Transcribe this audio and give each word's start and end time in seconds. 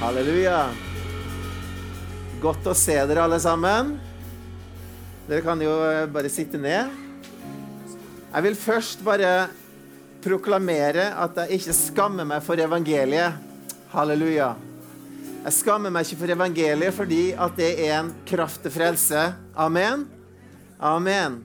Halleluja. 0.00 0.70
Godt 2.40 2.70
å 2.70 2.72
se 2.72 2.94
dere 3.04 3.20
alle 3.20 3.36
sammen. 3.42 3.90
Dere 5.26 5.42
kan 5.44 5.60
jo 5.60 5.74
eh, 5.84 6.06
bare 6.08 6.30
sitte 6.32 6.56
ned. 6.56 6.88
Jeg 8.30 8.46
vil 8.46 8.56
først 8.56 9.04
bare 9.04 9.50
proklamere 10.24 11.10
at 11.20 11.42
jeg 11.42 11.58
ikke 11.58 11.74
skammer 11.76 12.28
meg 12.30 12.40
for 12.46 12.56
evangeliet. 12.64 13.36
Halleluja. 13.92 14.54
Jeg 15.42 15.58
skammer 15.58 15.92
meg 15.92 16.08
ikke 16.08 16.22
for 16.22 16.32
evangeliet 16.32 16.96
fordi 16.96 17.20
at 17.36 17.60
det 17.60 17.70
er 17.84 17.98
en 17.98 18.10
kraft 18.32 18.64
til 18.64 18.72
frelse. 18.72 19.26
Amen. 19.52 20.08
Amen. 20.80 21.42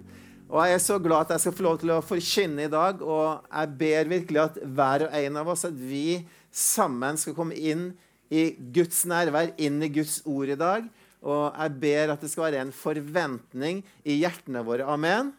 Og 0.47 0.63
jeg 0.63 0.77
er 0.79 0.85
så 0.85 1.01
glad 1.03 1.27
at 1.27 1.35
jeg 1.35 1.43
skal 1.43 1.57
få 1.59 1.67
lov 1.67 1.83
til 1.83 1.91
å 1.91 1.99
forkynne 2.05 2.69
i 2.69 2.71
dag, 2.71 3.03
og 3.03 3.51
jeg 3.51 3.75
ber 3.83 4.15
virkelig 4.15 4.43
at 4.47 4.63
hver 4.63 5.09
og 5.09 5.21
en 5.25 5.43
av 5.43 5.51
oss, 5.51 5.67
at 5.67 5.75
vi 5.75 6.21
sammen 6.55 7.19
skal 7.19 7.35
komme 7.35 7.59
inn 7.59 7.89
i 8.33 8.55
Guds 8.73 9.03
nærvær, 9.09 9.53
inn 9.61 9.81
i 9.85 9.91
Guds 9.93 10.21
ord 10.25 10.49
i 10.49 10.59
dag. 10.59 10.87
Og 11.25 11.49
jeg 11.49 11.75
ber 11.81 12.13
at 12.13 12.21
det 12.21 12.29
skal 12.31 12.49
være 12.49 12.63
en 12.67 12.73
forventning 12.75 13.81
i 14.05 14.19
hjertene 14.21 14.61
våre. 14.65 14.85
Amen. 14.85 15.33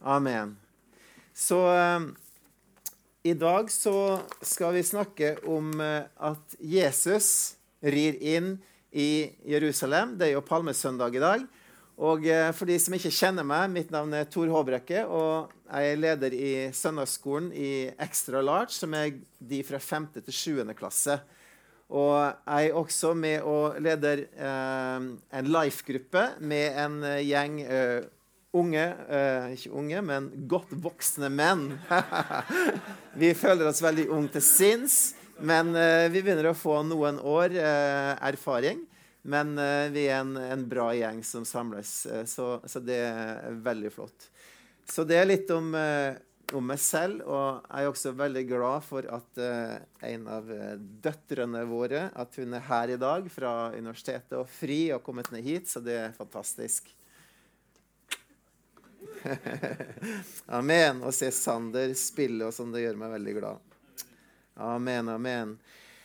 Amen. 0.00 0.56
Så 1.36 1.58
um, 1.68 2.10
i 3.24 3.34
dag 3.36 3.68
så 3.72 4.22
skal 4.44 4.76
vi 4.76 4.84
snakke 4.84 5.34
om 5.48 5.72
uh, 5.80 6.08
at 6.16 6.56
Jesus 6.58 7.58
rir 7.84 8.16
inn 8.20 8.54
i 8.92 9.28
Jerusalem. 9.48 10.16
Det 10.18 10.30
er 10.30 10.38
jo 10.38 10.46
palmesøndag 10.46 11.16
i 11.16 11.22
dag. 11.22 11.44
Og 12.02 12.24
uh, 12.24 12.48
for 12.56 12.68
de 12.68 12.78
som 12.80 12.96
ikke 12.96 13.12
kjenner 13.12 13.46
meg, 13.46 13.68
mitt 13.72 13.92
navn 13.92 14.16
er 14.16 14.28
Tor 14.32 14.48
Håbrekke. 14.52 15.04
Og 15.06 15.52
jeg 15.68 15.92
er 15.92 16.00
leder 16.00 16.36
i 16.36 16.52
søndagsskolen 16.76 17.52
i 17.52 17.92
Extra 18.00 18.40
Large, 18.44 18.72
som 18.80 18.96
er 18.96 19.12
de 19.38 19.62
fra 19.68 19.80
5. 19.80 20.08
til 20.22 20.40
7. 20.40 20.74
klasse. 20.78 21.20
Og 21.92 22.16
jeg 22.24 22.70
er 22.70 22.78
også 22.78 23.12
med 23.18 23.44
og 23.44 23.76
leder 23.84 24.24
eh, 24.24 25.06
en 25.38 25.48
Life-gruppe 25.52 26.24
med 26.40 26.78
en 26.80 26.94
eh, 27.04 27.20
gjeng 27.26 27.58
eh, 27.66 28.06
unge 28.56 28.84
eh, 29.08 29.52
Ikke 29.56 29.72
unge, 29.76 30.00
men 30.04 30.30
godt 30.48 30.72
voksne 30.84 31.28
menn. 31.32 31.66
vi 33.20 33.32
føler 33.36 33.68
oss 33.68 33.82
veldig 33.84 34.08
unge 34.12 34.34
til 34.36 34.46
sinns, 34.46 34.96
men 35.44 35.74
eh, 35.76 36.08
vi 36.12 36.22
begynner 36.22 36.50
å 36.50 36.56
få 36.56 36.80
noen 36.86 37.20
år 37.20 37.56
eh, 37.60 38.14
erfaring. 38.32 38.86
Men 39.22 39.54
vi 39.94 40.08
er 40.10 40.16
en, 40.24 40.32
en, 40.34 40.62
bra 40.66 40.88
gjeng 40.98 41.20
som 41.22 41.44
samles, 41.46 41.92
så, 42.26 42.46
så, 42.66 42.80
det 42.82 42.96
er 43.06 43.52
veldig 43.62 43.92
flott. 43.94 44.24
Så 44.82 45.04
det 45.06 45.20
er 45.20 45.28
litt 45.30 45.52
om 45.54 45.68
om 46.58 46.66
meg 46.66 46.80
selv, 46.82 47.22
og 47.26 47.62
jeg 47.66 47.84
er 47.84 47.90
også 47.90 48.12
veldig 48.16 48.42
glad 48.48 48.84
for 48.86 49.06
at 49.10 49.40
uh, 49.40 49.76
en 50.08 50.26
av 50.30 50.48
uh, 50.48 50.74
døtrene 50.76 51.62
våre 51.68 52.06
at 52.18 52.38
hun 52.40 52.56
er 52.56 52.66
her 52.66 52.94
i 52.94 52.98
dag 53.00 53.28
fra 53.32 53.52
universitetet 53.74 54.36
og 54.38 54.50
fri 54.50 54.84
og 54.94 55.02
kommet 55.06 55.30
ned 55.34 55.44
hit, 55.46 55.70
så 55.70 55.82
det 55.84 55.96
er 55.98 56.16
fantastisk. 56.16 56.90
amen. 60.58 61.02
Å 61.02 61.12
se 61.14 61.30
Sander 61.34 61.94
spille 61.98 62.48
og 62.48 62.56
sånn, 62.56 62.72
det 62.74 62.84
gjør 62.86 63.00
meg 63.00 63.14
veldig 63.16 63.36
glad. 63.38 63.72
Amen, 64.62 65.08
amen. 65.08 65.56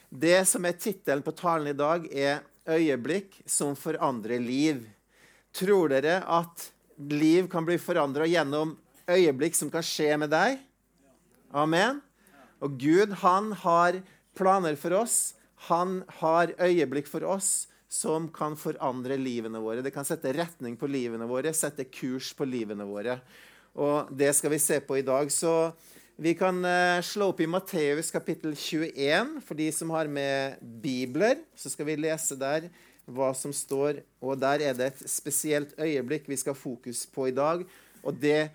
Det 0.10 0.40
som 0.48 0.66
er 0.66 0.78
tittelen 0.80 1.26
på 1.26 1.36
talen 1.36 1.74
i 1.74 1.78
dag, 1.78 2.08
er 2.12 2.42
'Øyeblikk 2.68 3.42
som 3.46 3.76
forandrer 3.76 4.40
liv'. 4.40 4.84
Tror 5.56 5.90
dere 5.90 6.20
at 6.24 6.72
liv 6.98 7.48
kan 7.48 7.66
bli 7.66 7.78
forandra 7.80 8.28
gjennom 8.28 8.76
øyeblikk 9.08 9.56
som 9.56 9.72
kan 9.72 9.86
skje 9.86 10.12
med 10.20 10.32
deg. 10.34 10.60
Amen. 11.56 12.02
Og 12.64 12.78
Gud, 12.80 13.14
han 13.24 13.52
har 13.64 14.02
planer 14.38 14.78
for 14.80 14.96
oss. 15.00 15.36
Han 15.70 16.02
har 16.20 16.54
øyeblikk 16.60 17.10
for 17.10 17.26
oss 17.26 17.68
som 17.88 18.28
kan 18.34 18.58
forandre 18.60 19.16
livene 19.20 19.62
våre. 19.64 19.84
Det 19.84 19.94
kan 19.96 20.06
sette 20.08 20.34
retning 20.36 20.76
på 20.80 20.90
livene 20.92 21.28
våre, 21.30 21.54
sette 21.56 21.88
kurs 21.88 22.34
på 22.36 22.48
livene 22.48 22.86
våre. 22.88 23.20
Og 23.78 24.12
det 24.12 24.34
skal 24.36 24.52
vi 24.54 24.60
se 24.62 24.82
på 24.84 25.00
i 25.00 25.06
dag. 25.06 25.32
Så 25.32 25.72
vi 26.18 26.34
kan 26.38 26.60
uh, 26.66 27.00
slå 27.06 27.30
opp 27.32 27.42
i 27.42 27.50
Matteus 27.50 28.12
kapittel 28.12 28.58
21. 28.58 29.38
For 29.46 29.58
de 29.58 29.70
som 29.72 29.94
har 29.96 30.12
med 30.12 30.60
bibler, 30.84 31.40
så 31.56 31.72
skal 31.72 31.88
vi 31.92 32.00
lese 32.02 32.38
der 32.40 32.68
hva 33.08 33.32
som 33.38 33.54
står. 33.56 34.02
Og 34.20 34.40
der 34.42 34.66
er 34.68 34.78
det 34.78 34.92
et 34.92 35.04
spesielt 35.10 35.78
øyeblikk 35.80 36.28
vi 36.28 36.40
skal 36.42 36.58
ha 36.58 36.60
fokus 36.60 37.06
på 37.08 37.30
i 37.30 37.36
dag. 37.36 37.64
Og 38.04 38.18
det 38.20 38.50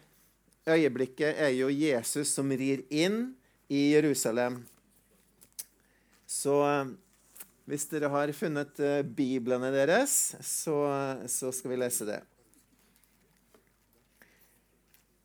øyeblikket 0.68 1.38
er 1.38 1.52
jo 1.56 1.70
Jesus 1.72 2.34
som 2.36 2.50
rir 2.50 2.84
inn 2.90 3.32
i 3.72 3.92
Jerusalem. 3.94 4.62
Så 6.28 6.58
eh, 6.66 6.92
hvis 7.68 7.86
dere 7.90 8.10
har 8.10 8.32
funnet 8.34 8.80
uh, 8.82 9.00
biblene 9.06 9.70
deres, 9.74 10.34
så, 10.42 10.76
så, 11.30 11.52
skal 11.54 11.70
vi 11.70 11.78
lese 11.78 12.08
det. 12.08 12.18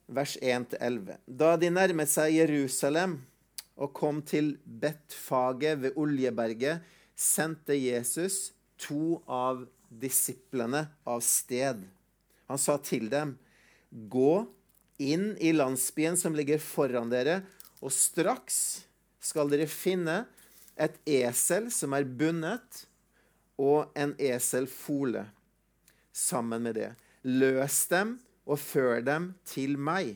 Vers 0.07 0.35
1-11. 0.37 1.17
Da 1.25 1.55
de 1.59 1.71
nærmet 1.73 2.11
seg 2.11 2.37
Jerusalem 2.37 3.17
og 3.75 3.91
kom 3.97 4.21
til 4.21 4.53
Betfaget 4.63 5.81
ved 5.81 5.97
Oljeberget, 5.99 6.85
sendte 7.17 7.75
Jesus 7.75 8.53
to 8.77 9.17
av 9.25 9.65
disiplene 9.89 10.85
av 11.09 11.25
sted. 11.25 11.81
Han 12.47 12.61
sa 12.61 12.77
til 12.79 13.09
dem, 13.11 13.33
gå 13.89 14.45
inn 14.97 15.35
i 15.39 15.53
landsbyen 15.53 16.17
som 16.17 16.35
ligger 16.35 16.61
foran 16.61 17.11
dere, 17.11 17.41
og 17.81 17.93
straks 17.93 18.59
skal 19.21 19.49
dere 19.51 19.67
finne 19.69 20.23
et 20.77 20.97
esel 21.09 21.71
som 21.73 21.95
er 21.97 22.05
bundet, 22.05 22.85
og 23.57 23.89
en 23.97 24.13
eselfole 24.21 25.23
sammen 26.13 26.61
med 26.67 26.77
det. 26.77 26.91
Løs 27.25 27.79
dem 27.89 28.17
og 28.45 28.59
før 28.61 29.01
dem 29.05 29.31
til 29.49 29.77
meg. 29.81 30.15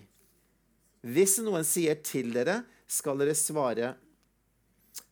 Hvis 1.02 1.40
noen 1.42 1.66
sier 1.66 1.98
til 2.06 2.30
dere, 2.36 2.62
skal 2.86 3.18
dere 3.22 3.34
svare, 3.38 3.96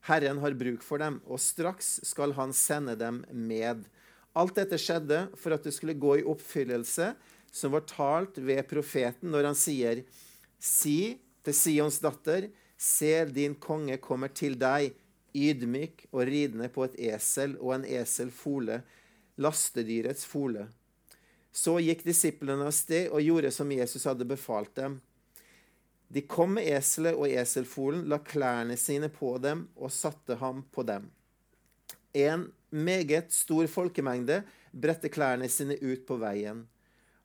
Herren 0.09 0.39
har 0.43 0.55
bruk 0.57 0.83
for 0.85 1.01
dem, 1.01 1.19
og 1.25 1.41
straks 1.41 1.99
skal 2.07 2.33
han 2.37 2.53
sende 2.55 2.95
dem 2.99 3.23
med. 3.31 3.85
Alt 4.37 4.57
dette 4.59 4.77
skjedde 4.81 5.25
for 5.39 5.55
at 5.55 5.65
det 5.65 5.73
skulle 5.75 5.97
gå 5.97 6.19
i 6.19 6.25
oppfyllelse, 6.27 7.13
som 7.51 7.73
var 7.75 7.87
talt 7.89 8.37
ved 8.37 8.67
profeten 8.69 9.31
når 9.33 9.51
han 9.51 9.57
sier, 9.57 10.03
Si 10.59 11.15
til 11.45 11.55
Sions 11.55 11.99
datter, 12.03 12.49
se 12.79 13.13
din 13.31 13.55
konge 13.55 13.97
kommer 14.03 14.31
til 14.35 14.57
deg, 14.59 14.91
ydmyk 15.35 16.07
og 16.11 16.25
ridende 16.27 16.69
på 16.73 16.85
et 16.87 16.97
esel 17.13 17.55
og 17.59 17.75
en 17.77 17.85
eselfole, 17.85 18.81
lastedyrets 19.39 20.25
fole. 20.27 20.65
Så 21.51 21.77
gikk 21.81 22.03
disiplene 22.05 22.67
av 22.67 22.75
sted 22.75 23.09
og 23.13 23.23
gjorde 23.23 23.51
som 23.53 23.71
Jesus 23.71 24.05
hadde 24.09 24.27
befalt 24.27 24.73
dem. 24.77 24.99
De 26.09 26.23
kom 26.25 26.55
med 26.57 26.65
eselet 26.73 27.17
og 27.17 27.29
eselfolen, 27.29 28.07
la 28.09 28.17
klærne 28.25 28.77
sine 28.77 29.11
på 29.13 29.35
dem 29.41 29.67
og 29.77 29.93
satte 29.93 30.39
ham 30.41 30.63
på 30.73 30.83
dem. 30.83 31.05
En 32.17 32.47
meget 32.73 33.29
stor 33.33 33.67
folkemengde 33.69 34.41
bredte 34.73 35.11
klærne 35.13 35.49
sine 35.49 35.77
ut 35.77 36.07
på 36.09 36.17
veien. 36.21 36.65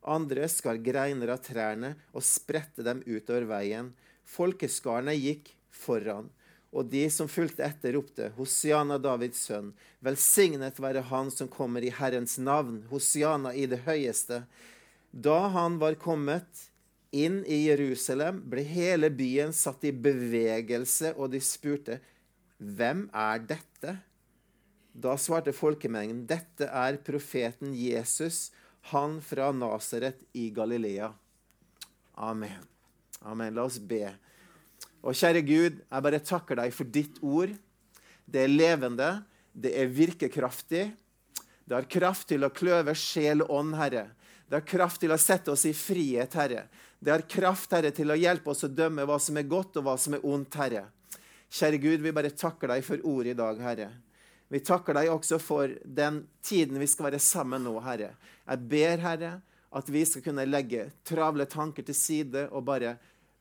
Andre 0.04 0.48
skar 0.52 0.76
greiner 0.84 1.32
av 1.32 1.40
trærne 1.44 1.94
og 2.12 2.24
spredte 2.24 2.84
dem 2.84 3.00
utover 3.06 3.46
veien. 3.48 3.92
Folkeskarene 4.28 5.14
gikk 5.16 5.50
foran, 5.72 6.28
og 6.74 6.90
de 6.92 7.04
som 7.12 7.30
fulgte 7.30 7.64
etter, 7.64 7.94
ropte, 7.96 8.28
Hosiana, 8.36 8.98
Davids 8.98 9.44
sønn, 9.46 9.72
velsignet 10.04 10.80
være 10.82 11.04
Han 11.10 11.30
som 11.32 11.48
kommer 11.48 11.84
i 11.84 11.92
Herrens 11.94 12.36
navn, 12.38 12.82
Hosiana 12.90 13.54
i 13.54 13.66
det 13.70 13.84
høyeste. 13.86 14.42
Da 15.10 15.38
han 15.54 15.78
var 15.80 15.96
kommet 16.02 16.66
inn 17.14 17.44
i 17.46 17.62
Jerusalem, 17.68 18.42
ble 18.50 18.64
hele 18.66 19.12
byen 19.14 19.54
satt 19.54 19.86
i 19.86 19.94
bevegelse, 19.94 21.14
og 21.14 21.30
de 21.32 21.40
spurte, 21.40 22.00
Hvem 22.58 23.06
er 23.14 23.40
dette? 23.46 23.96
Da 24.94 25.16
svarte 25.18 25.54
folkemengden, 25.54 26.26
Dette 26.26 26.68
er 26.70 27.00
profeten 27.06 27.72
Jesus 27.74 28.50
han 28.90 29.20
fra 29.24 29.50
Nasaret 29.52 30.20
i 30.32 30.50
Galilea. 30.50 31.12
Amen. 32.14 32.60
Amen. 33.20 33.54
La 33.54 33.64
oss 33.64 33.78
be. 33.78 34.06
Og 35.04 35.16
kjære 35.16 35.40
Gud, 35.44 35.78
jeg 35.80 36.04
bare 36.06 36.20
takker 36.20 36.60
deg 36.60 36.74
for 36.76 36.88
ditt 36.88 37.16
ord. 37.24 37.52
Det 38.24 38.44
er 38.44 38.52
levende, 38.52 39.08
det 39.52 39.72
er 39.80 39.92
virkekraftig. 39.92 40.84
Det 41.64 41.76
har 41.76 41.88
kraft 41.88 42.28
til 42.32 42.44
å 42.44 42.52
kløve 42.52 42.94
sjel 42.96 43.44
og 43.44 43.52
ånd, 43.56 43.76
Herre. 43.78 44.06
Det 44.48 44.58
har 44.58 44.66
kraft 44.68 45.00
til 45.00 45.12
å 45.14 45.20
sette 45.20 45.52
oss 45.52 45.64
i 45.68 45.72
frihet, 45.76 46.36
Herre. 46.36 46.66
Det 47.00 47.12
har 47.12 47.24
kraft, 47.28 47.72
Herre, 47.72 47.92
til 47.92 48.12
å 48.12 48.18
hjelpe 48.20 48.52
oss 48.52 48.66
å 48.66 48.72
dømme 48.72 49.06
hva 49.08 49.16
som 49.20 49.40
er 49.40 49.48
godt, 49.48 49.80
og 49.80 49.88
hva 49.88 49.96
som 50.00 50.16
er 50.16 50.24
ondt, 50.28 50.56
Herre. 50.60 50.86
Kjære 51.54 51.80
Gud, 51.80 52.04
vi 52.04 52.12
bare 52.12 52.32
takker 52.36 52.72
deg 52.72 52.84
for 52.84 53.00
ordet 53.08 53.32
i 53.32 53.38
dag, 53.38 53.60
Herre. 53.64 53.88
Vi 54.54 54.60
takker 54.62 54.94
deg 54.94 55.10
også 55.10 55.40
for 55.42 55.72
den 55.82 56.20
tiden 56.44 56.78
vi 56.78 56.86
skal 56.86 57.08
være 57.08 57.18
sammen 57.22 57.64
nå, 57.66 57.72
Herre. 57.82 58.12
Jeg 58.46 58.68
ber, 58.70 59.00
Herre, 59.02 59.32
at 59.74 59.90
vi 59.90 60.04
skal 60.06 60.22
kunne 60.22 60.46
legge 60.46 60.84
travle 61.02 61.48
tanker 61.50 61.82
til 61.82 61.96
side 61.98 62.44
og 62.52 62.62
bare 62.68 62.92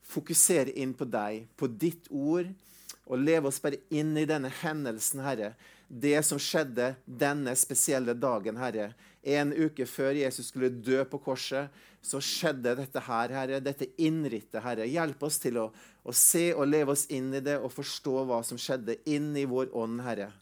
fokusere 0.10 0.74
inn 0.82 0.96
på 0.98 1.06
deg, 1.06 1.46
på 1.54 1.70
ditt 1.70 2.10
ord, 2.10 2.50
og 3.06 3.22
leve 3.22 3.52
oss 3.52 3.62
bare 3.62 3.84
inn 3.94 4.16
i 4.18 4.26
denne 4.26 4.50
hendelsen, 4.64 5.22
Herre, 5.22 5.54
det 5.86 6.18
som 6.26 6.42
skjedde 6.42 6.96
denne 7.06 7.54
spesielle 7.62 8.16
dagen, 8.18 8.58
Herre. 8.58 8.96
En 9.22 9.54
uke 9.54 9.86
før 9.86 10.18
Jesus 10.18 10.50
skulle 10.50 10.74
dø 10.74 11.04
på 11.06 11.22
korset, 11.22 11.70
så 12.02 12.18
skjedde 12.26 12.74
dette 12.82 13.04
her, 13.06 13.38
Herre. 13.38 13.62
Dette 13.62 13.94
innrittet, 14.02 14.64
Herre. 14.66 14.90
Hjelp 14.90 15.22
oss 15.30 15.38
til 15.44 15.62
å, 15.62 15.70
å 16.02 16.16
se 16.16 16.50
og 16.56 16.66
leve 16.74 16.98
oss 16.98 17.06
inn 17.14 17.30
i 17.38 17.44
det 17.44 17.62
og 17.62 17.72
forstå 17.76 18.24
hva 18.32 18.42
som 18.48 18.58
skjedde, 18.58 18.98
inn 19.06 19.30
i 19.38 19.46
vår 19.46 19.70
ånd, 19.78 20.02
Herre. 20.02 20.34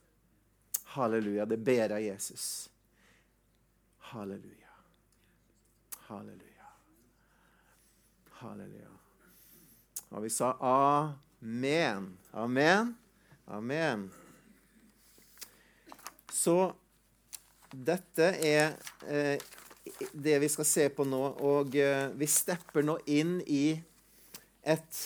Halleluja. 0.91 1.45
Det 1.45 1.57
ber 1.57 1.93
jeg 1.95 2.07
Jesus. 2.09 2.69
Halleluja. 4.11 4.73
Halleluja. 6.09 6.71
Halleluja. 8.41 8.89
Og 10.11 10.25
vi 10.25 10.29
sa 10.29 10.51
amen. 10.59 12.09
Amen. 12.31 12.95
Amen. 13.47 14.09
Så 16.31 16.73
dette 17.71 18.33
er 18.43 18.75
eh, 19.07 19.39
det 20.11 20.39
vi 20.43 20.49
skal 20.51 20.67
se 20.67 20.89
på 20.91 21.07
nå. 21.07 21.21
Og 21.39 21.75
eh, 21.79 22.09
vi 22.19 22.27
stepper 22.27 22.83
nå 22.83 22.97
inn 23.07 23.37
i 23.47 23.79
et 24.67 25.03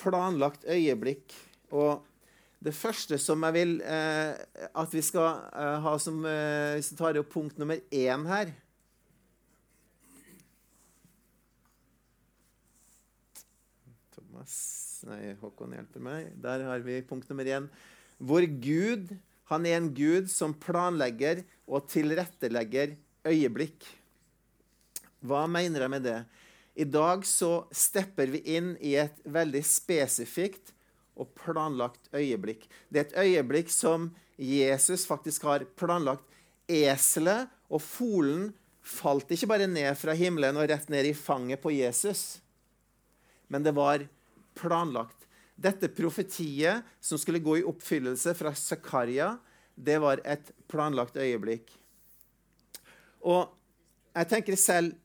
planlagt 0.00 0.64
øyeblikk. 0.64 1.36
Og 1.76 2.06
det 2.58 2.74
første 2.74 3.18
som 3.22 3.44
jeg 3.46 3.54
vil 3.54 3.76
eh, 3.86 4.34
at 4.82 4.94
vi 4.94 5.02
skal 5.04 5.44
eh, 5.52 5.76
ha 5.84 5.92
som 6.02 6.24
eh, 6.26 6.74
Hvis 6.78 6.90
vi 6.90 6.98
tar 6.98 7.18
opp 7.20 7.30
punkt 7.30 7.60
nummer 7.60 7.78
én 7.94 8.26
her 8.26 8.50
Thomas 14.16 14.56
Nei, 15.06 15.36
Håkon 15.38 15.76
hjelper 15.76 16.02
meg. 16.02 16.32
Der 16.42 16.64
har 16.66 16.82
vi 16.82 16.98
punkt 17.06 17.28
nummer 17.30 17.46
én. 17.46 17.68
Hvor 18.18 18.42
Gud 18.42 19.12
han 19.48 19.64
er 19.64 19.78
en 19.78 19.92
gud 19.94 20.26
som 20.28 20.52
planlegger 20.52 21.44
og 21.64 21.86
tilrettelegger 21.88 22.96
øyeblikk. 23.30 23.86
Hva 25.24 25.46
mener 25.48 25.86
jeg 25.86 25.92
med 25.92 26.04
det? 26.04 26.18
I 26.78 26.84
dag 26.84 27.22
så 27.26 27.62
stepper 27.72 28.28
vi 28.34 28.42
inn 28.58 28.74
i 28.84 28.96
et 29.00 29.22
veldig 29.24 29.62
spesifikt 29.64 30.74
og 31.18 31.34
planlagt 31.38 32.10
øyeblikk. 32.14 32.66
Det 32.88 33.00
er 33.00 33.06
et 33.06 33.18
øyeblikk 33.24 33.70
som 33.72 34.10
Jesus 34.38 35.06
faktisk 35.08 35.46
har 35.48 35.66
planlagt. 35.78 36.24
Eselet 36.68 37.48
og 37.72 37.82
folen 37.82 38.50
falt 38.84 39.30
ikke 39.34 39.48
bare 39.50 39.68
ned 39.68 39.90
fra 40.00 40.14
himmelen 40.16 40.56
og 40.56 40.68
rett 40.70 40.88
ned 40.92 41.08
i 41.10 41.16
fanget 41.16 41.60
på 41.62 41.72
Jesus, 41.74 42.40
men 43.48 43.64
det 43.64 43.74
var 43.76 44.04
planlagt. 44.58 45.26
Dette 45.58 45.90
profetiet 45.90 46.86
som 47.00 47.18
skulle 47.18 47.42
gå 47.42 47.58
i 47.58 47.66
oppfyllelse 47.66 48.34
fra 48.38 48.52
Zakaria, 48.54 49.32
det 49.74 49.98
var 50.02 50.22
et 50.24 50.52
planlagt 50.70 51.18
øyeblikk. 51.18 51.72
Og 53.26 53.50
jeg 54.14 54.30
tenker 54.30 54.58
selv 54.58 54.96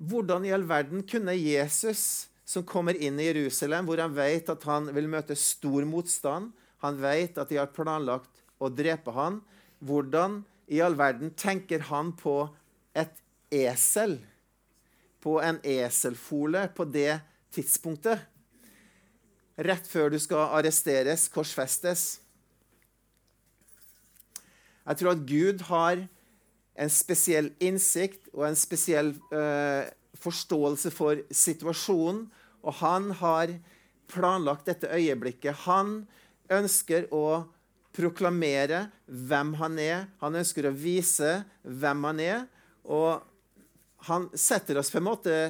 Hvordan 0.00 0.46
i 0.48 0.52
all 0.56 0.62
verden 0.64 1.02
kunne 1.04 1.34
Jesus, 1.36 2.30
som 2.50 2.64
kommer 2.66 2.98
inn 2.98 3.20
i 3.22 3.28
Jerusalem, 3.28 3.86
hvor 3.86 4.02
han 4.02 4.16
vet 4.16 4.50
at 4.50 4.66
han 4.66 4.90
vil 4.94 5.06
møte 5.10 5.36
stor 5.38 5.86
motstand, 5.86 6.50
han 6.82 6.98
vet 6.98 7.38
at 7.38 7.52
de 7.52 7.60
har 7.60 7.70
planlagt 7.74 8.42
å 8.58 8.72
drepe 8.72 9.14
han, 9.14 9.38
hvordan 9.78 10.40
i 10.70 10.80
all 10.82 10.96
verden 10.98 11.30
tenker 11.38 11.86
han 11.90 12.10
på 12.18 12.42
et 12.98 13.22
esel? 13.54 14.18
På 15.22 15.38
en 15.44 15.60
eselfole 15.62 16.66
på 16.74 16.88
det 16.88 17.20
tidspunktet? 17.54 18.26
rett 19.60 19.86
før 19.88 20.10
du 20.12 20.18
skal 20.20 20.50
arresteres, 20.56 21.28
korsfestes. 21.32 22.20
Jeg 24.86 24.98
tror 24.98 25.12
at 25.12 25.24
Gud 25.28 25.64
har 25.68 26.04
en 26.80 26.92
spesiell 26.92 27.50
innsikt 27.60 28.30
og 28.32 28.46
en 28.48 28.58
spesiell 28.58 29.12
uh, 29.34 29.84
forståelse 30.20 30.92
for 30.94 31.20
situasjonen. 31.30 32.24
Og 32.64 32.76
han 32.80 33.10
har 33.20 33.54
planlagt 34.10 34.68
dette 34.68 34.90
øyeblikket. 34.90 35.64
Han 35.66 36.04
ønsker 36.50 37.08
å 37.14 37.44
proklamere 37.96 38.86
hvem 39.06 39.54
han 39.60 39.78
er. 39.82 40.06
Han 40.22 40.38
ønsker 40.40 40.68
å 40.68 40.74
vise 40.74 41.40
hvem 41.62 42.06
han 42.08 42.22
er. 42.22 42.46
Og 42.84 43.20
han 44.08 44.28
setter 44.34 44.80
oss 44.80 44.90
på 44.92 45.00
en 45.00 45.08
måte 45.08 45.40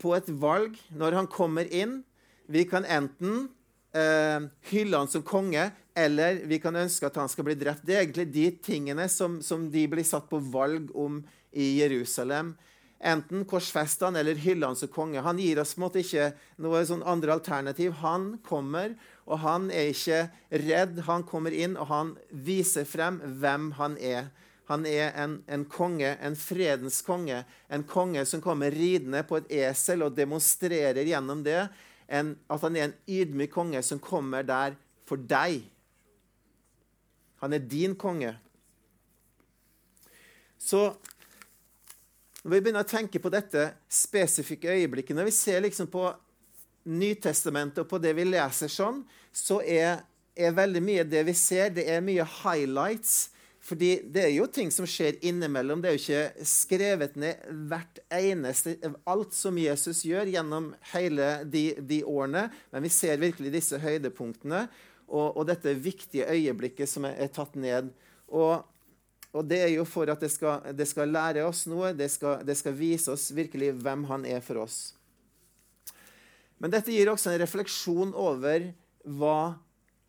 på 0.00 0.12
et 0.16 0.28
valg 0.40 0.76
når 0.94 1.20
han 1.20 1.30
kommer 1.30 1.68
inn. 1.72 2.00
Vi 2.48 2.64
kan 2.68 2.84
enten 2.84 3.48
eh, 3.96 4.48
hylle 4.70 5.00
han 5.00 5.10
som 5.10 5.24
konge, 5.26 5.70
eller 5.98 6.42
vi 6.48 6.60
kan 6.62 6.76
ønske 6.76 7.08
at 7.08 7.18
han 7.20 7.30
skal 7.30 7.48
bli 7.48 7.56
drept. 7.58 7.84
Det 7.86 7.96
er 7.96 8.04
egentlig 8.04 8.28
de 8.34 8.46
tingene 8.64 9.08
som, 9.12 9.40
som 9.44 9.68
de 9.72 9.84
blir 9.90 10.06
satt 10.06 10.28
på 10.30 10.40
valg 10.52 10.92
om 10.96 11.22
i 11.52 11.78
Jerusalem. 11.80 12.54
Enten 12.98 13.44
korsfester 13.46 14.08
han 14.08 14.16
eller 14.16 14.34
hyller 14.34 14.72
han 14.72 14.76
som 14.76 14.90
konge. 14.90 15.22
Han 15.22 15.38
gir 15.38 15.60
oss 15.62 15.76
måte 15.78 16.02
ikke 16.02 16.32
noe 16.58 16.82
sånn 16.86 17.04
andre 17.06 17.36
alternativ. 17.36 17.92
Han 18.02 18.32
kommer, 18.46 18.96
og 19.28 19.38
han 19.44 19.68
er 19.70 19.92
ikke 19.92 20.24
redd. 20.64 20.98
Han 21.06 21.26
kommer 21.28 21.54
inn, 21.54 21.76
og 21.78 21.86
han 21.92 22.12
viser 22.30 22.88
frem 22.88 23.20
hvem 23.38 23.70
han 23.78 23.94
er. 24.02 24.32
Han 24.68 24.84
er 24.84 25.14
en, 25.16 25.38
en, 25.46 25.64
konge, 25.64 26.10
en 26.20 26.36
fredens 26.36 26.98
konge. 27.06 27.44
En 27.72 27.86
konge 27.88 28.26
som 28.28 28.42
kommer 28.44 28.74
ridende 28.74 29.22
på 29.24 29.38
et 29.38 29.54
esel 29.62 30.02
og 30.04 30.18
demonstrerer 30.18 31.06
gjennom 31.08 31.40
det 31.46 31.62
en, 32.08 32.34
at 32.50 32.66
han 32.66 32.76
er 32.76 32.88
en 32.88 32.98
ydmyk 33.08 33.54
konge 33.54 33.80
som 33.86 34.02
kommer 34.02 34.44
der 34.44 34.76
for 35.08 35.20
deg. 35.22 35.62
Han 37.40 37.54
er 37.54 37.64
din 37.64 37.94
konge. 37.96 38.34
Så 40.58 40.90
når 42.48 42.56
vi 42.56 42.64
begynner 42.64 42.86
å 42.86 42.88
tenke 42.88 43.20
på 43.20 43.28
dette 43.28 43.66
spesifikke 43.92 44.72
øyeblikket, 44.72 45.12
når 45.12 45.26
vi 45.28 45.36
ser 45.36 45.60
liksom 45.66 45.90
på 45.92 46.06
Nytestamentet 46.88 47.82
og 47.82 47.88
på 47.90 47.98
det 48.00 48.14
vi 48.16 48.24
leser 48.24 48.70
sånn, 48.72 49.02
så 49.34 49.58
er, 49.60 49.98
er 50.32 50.54
veldig 50.56 50.80
mye 50.80 51.04
det 51.04 51.20
vi 51.28 51.34
ser, 51.36 51.74
det 51.76 51.84
er 51.92 52.00
mye 52.00 52.24
highlights 52.38 53.26
fordi 53.68 53.90
det 54.08 54.22
er 54.22 54.32
jo 54.32 54.46
ting 54.48 54.70
som 54.72 54.86
skjer 54.88 55.18
innimellom. 55.28 55.82
Det 55.82 55.90
er 55.90 55.96
jo 55.98 56.00
ikke 56.00 56.46
skrevet 56.48 57.18
ned 57.20 57.42
hvert 57.68 58.00
eneste 58.16 58.78
Alt 59.04 59.36
som 59.36 59.58
Jesus 59.60 60.00
gjør 60.08 60.30
gjennom 60.32 60.70
hele 60.94 61.26
de, 61.44 61.66
de 61.76 61.98
årene. 62.08 62.46
Men 62.72 62.86
vi 62.86 62.92
ser 62.94 63.20
virkelig 63.20 63.52
disse 63.58 63.76
høydepunktene 63.82 64.62
og, 65.04 65.36
og 65.36 65.44
dette 65.50 65.76
viktige 65.76 66.30
øyeblikket 66.32 66.88
som 66.88 67.04
er, 67.10 67.18
er 67.20 67.32
tatt 67.34 67.60
ned. 67.60 67.92
Og, 68.32 68.64
og, 69.34 69.44
det 69.44 69.58
er 69.60 69.72
jo 69.74 69.84
for 69.88 70.08
at 70.10 70.22
det 70.24 70.30
skal, 70.32 70.70
det 70.74 70.86
skal 70.88 71.10
lære 71.12 71.44
oss 71.44 71.66
noe. 71.68 71.92
Det 71.96 72.08
skal, 72.10 72.40
det 72.46 72.56
skal 72.56 72.76
vise 72.76 73.12
oss 73.12 73.28
virkelig 73.36 73.74
hvem 73.82 74.06
han 74.08 74.24
er 74.26 74.40
for 74.44 74.62
oss. 74.64 74.78
Men 76.58 76.72
dette 76.72 76.90
gir 76.90 77.10
også 77.12 77.32
en 77.32 77.42
refleksjon 77.42 78.14
over 78.18 78.70
hva 79.04 79.58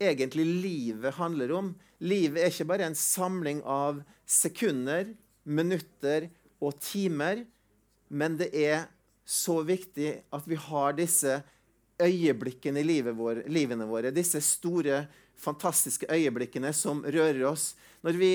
egentlig 0.00 0.46
livet 0.48 1.14
handler 1.20 1.52
om. 1.54 1.74
Livet 2.00 2.40
er 2.42 2.52
ikke 2.52 2.68
bare 2.72 2.88
en 2.88 2.96
samling 2.96 3.60
av 3.68 4.00
sekunder, 4.24 5.12
minutter 5.44 6.30
og 6.60 6.80
timer, 6.82 7.44
men 8.08 8.36
det 8.40 8.50
er 8.56 8.88
så 9.28 9.60
viktig 9.62 10.14
at 10.34 10.46
vi 10.48 10.58
har 10.58 10.96
disse 10.98 11.38
øyeblikkene 12.00 12.80
i 12.80 12.86
livet 12.88 13.14
vår, 13.16 13.44
livene 13.52 13.86
våre. 13.86 14.12
Disse 14.14 14.40
store, 14.42 15.04
fantastiske 15.40 16.08
øyeblikkene 16.10 16.72
som 16.76 17.04
rører 17.04 17.44
oss. 17.48 17.74
Når 18.02 18.18
vi 18.18 18.32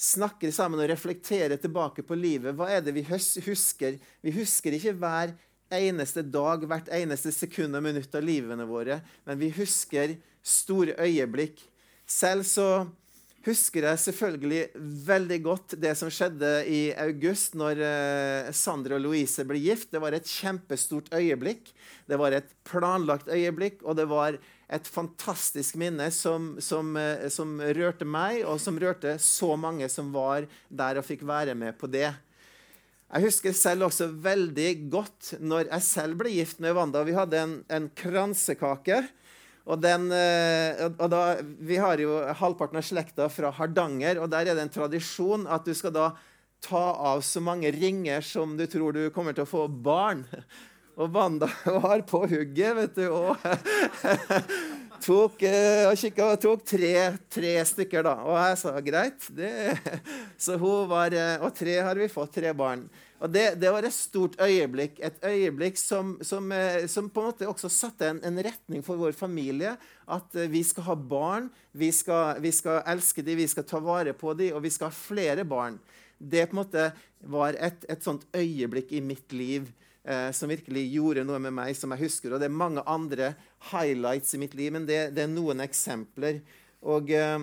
snakker 0.00 0.52
sammen 0.54 0.80
og 0.80 0.88
reflekterer 0.88 1.60
tilbake 1.60 2.04
på 2.06 2.16
livet, 2.16 2.56
hva 2.56 2.70
er 2.72 2.84
det 2.84 2.94
vi 2.96 3.04
husker? 3.04 3.98
Vi 4.24 4.32
husker 4.32 4.76
ikke 4.76 4.96
hver 4.96 5.34
eneste 5.76 6.24
dag, 6.24 6.64
hvert 6.66 6.88
eneste 6.96 7.32
sekund 7.34 7.76
og 7.76 7.84
minutt 7.84 8.14
av 8.16 8.24
livene 8.24 8.64
våre, 8.68 9.00
men 9.28 9.40
vi 9.40 9.52
husker 9.54 10.16
store 10.40 10.96
øyeblikk. 11.04 11.60
Selv 12.08 12.48
så 12.48 12.88
husker 13.46 13.86
jeg 13.88 14.00
selvfølgelig 14.04 14.62
veldig 15.06 15.38
godt 15.44 15.74
det 15.80 15.94
som 15.98 16.10
skjedde 16.12 16.50
i 16.68 16.80
august 17.00 17.56
når 17.58 17.80
uh, 17.80 18.50
Sandra 18.56 18.98
og 18.98 19.04
Louise 19.06 19.44
ble 19.48 19.60
gift. 19.62 19.90
Det 19.94 20.02
var 20.02 20.16
et 20.16 20.28
kjempestort 20.28 21.10
øyeblikk. 21.16 21.70
Det 22.10 22.18
var 22.20 22.36
et 22.36 22.50
planlagt 22.68 23.30
øyeblikk, 23.32 23.80
og 23.84 23.96
det 23.96 24.08
var 24.10 24.36
et 24.70 24.86
fantastisk 24.86 25.78
minne 25.80 26.10
som, 26.14 26.52
som, 26.62 26.92
uh, 26.96 27.28
som 27.32 27.56
rørte 27.60 28.08
meg, 28.08 28.42
og 28.44 28.60
som 28.62 28.78
rørte 28.80 29.16
så 29.22 29.54
mange 29.60 29.88
som 29.92 30.12
var 30.14 30.48
der 30.68 31.00
og 31.00 31.08
fikk 31.08 31.24
være 31.28 31.56
med 31.58 31.78
på 31.80 31.90
det. 31.90 32.10
Jeg 33.10 33.26
husker 33.26 33.54
selv 33.56 33.88
også 33.88 34.06
veldig 34.22 34.68
godt 34.92 35.32
når 35.42 35.64
jeg 35.72 35.82
selv 35.82 36.20
ble 36.20 36.30
gift 36.30 36.60
med 36.62 36.76
Wanda. 36.76 37.02
Vi 37.02 37.16
hadde 37.16 37.40
en, 37.40 37.56
en 37.66 37.88
kransekake. 37.98 39.00
Og, 39.70 39.78
den, 39.78 40.08
eh, 40.10 40.80
og 40.90 41.06
da, 41.12 41.22
Vi 41.62 41.78
har 41.78 42.00
jo 42.02 42.18
halvparten 42.40 42.80
av 42.80 42.86
slekta 42.86 43.28
fra 43.30 43.52
Hardanger, 43.54 44.18
og 44.18 44.30
der 44.32 44.50
er 44.50 44.58
det 44.58 44.66
en 44.66 44.74
tradisjon 44.74 45.46
at 45.46 45.66
du 45.66 45.74
skal 45.78 45.94
da 45.94 46.10
ta 46.60 46.82
av 47.14 47.22
så 47.24 47.40
mange 47.40 47.70
ringer 47.72 48.24
som 48.24 48.56
du 48.58 48.66
tror 48.68 48.92
du 48.92 49.04
kommer 49.14 49.36
til 49.36 49.46
å 49.46 49.50
få 49.50 49.68
barn. 49.70 50.26
Og 51.00 51.14
Wanda 51.14 51.48
var 51.84 52.02
på 52.08 52.24
hugget, 52.26 52.74
vet 52.76 52.98
du. 52.98 53.06
Og 53.08 53.36
tok, 55.02 55.42
uh, 55.42 55.90
kikket, 55.98 56.22
og 56.24 56.40
tok 56.42 56.64
tre, 56.68 56.94
tre, 57.32 57.52
stykker, 57.66 58.04
da. 58.06 58.14
Og 58.26 58.36
jeg 58.38 58.58
sa 58.60 58.72
greit. 58.84 59.28
Det, 59.36 59.50
så 60.44 60.58
hun 60.60 60.88
var, 60.90 61.14
uh, 61.14 61.46
Og 61.46 61.54
tre 61.56 61.78
har 61.80 61.98
vi 61.98 62.10
fått. 62.12 62.34
Tre 62.38 62.52
barn. 62.56 62.84
Og 63.20 63.32
det, 63.32 63.44
det, 63.60 63.68
var 63.72 63.84
et 63.84 63.92
stort 63.92 64.38
øyeblikk, 64.40 65.00
et 65.04 65.18
øyeblikk 65.26 65.76
som, 65.80 66.14
som, 66.24 66.46
uh, 66.52 66.86
som 66.88 67.10
på 67.12 67.24
en 67.24 67.30
måte 67.32 67.48
også 67.50 67.72
satte 67.72 68.08
en, 68.08 68.22
en, 68.24 68.42
retning 68.44 68.84
for 68.86 69.00
vår 69.00 69.16
familie. 69.16 69.74
At 70.10 70.36
vi 70.50 70.62
skal 70.66 70.88
ha 70.88 70.96
barn, 70.96 71.50
vi 71.72 71.90
skal, 71.94 72.40
vi 72.42 72.54
skal 72.54 72.82
elske 72.88 73.24
dem, 73.26 73.40
vi 73.40 73.50
skal 73.50 73.66
ta 73.68 73.82
vare 73.82 74.16
på 74.16 74.34
dem, 74.38 74.54
og 74.56 74.64
vi 74.64 74.72
skal 74.74 74.90
ha 74.90 74.96
flere 74.96 75.44
barn. 75.48 75.78
Det 76.20 76.48
på 76.48 76.56
en 76.56 76.62
måte 76.62 76.90
var 77.32 77.56
et, 77.56 77.84
et 77.88 78.02
sånt 78.04 78.26
øyeblikk 78.36 78.92
i 78.92 79.04
mitt 79.04 79.32
liv 79.32 79.70
eh, 80.04 80.30
som 80.36 80.50
virkelig 80.50 80.86
gjorde 80.94 81.24
noe 81.26 81.40
med 81.42 81.54
meg, 81.56 81.74
som 81.78 81.92
jeg 81.94 82.06
husker. 82.06 82.34
Og 82.34 82.42
det 82.42 82.50
er 82.50 82.60
mange 82.62 82.84
andre 82.88 83.34
highlights 83.70 84.34
i 84.34 84.42
mitt 84.42 84.56
liv, 84.58 84.72
men 84.74 84.88
det, 84.88 85.10
det 85.16 85.24
er 85.26 85.32
noen 85.32 85.62
eksempler. 85.64 86.40
Og 86.80 87.12
eh, 87.14 87.38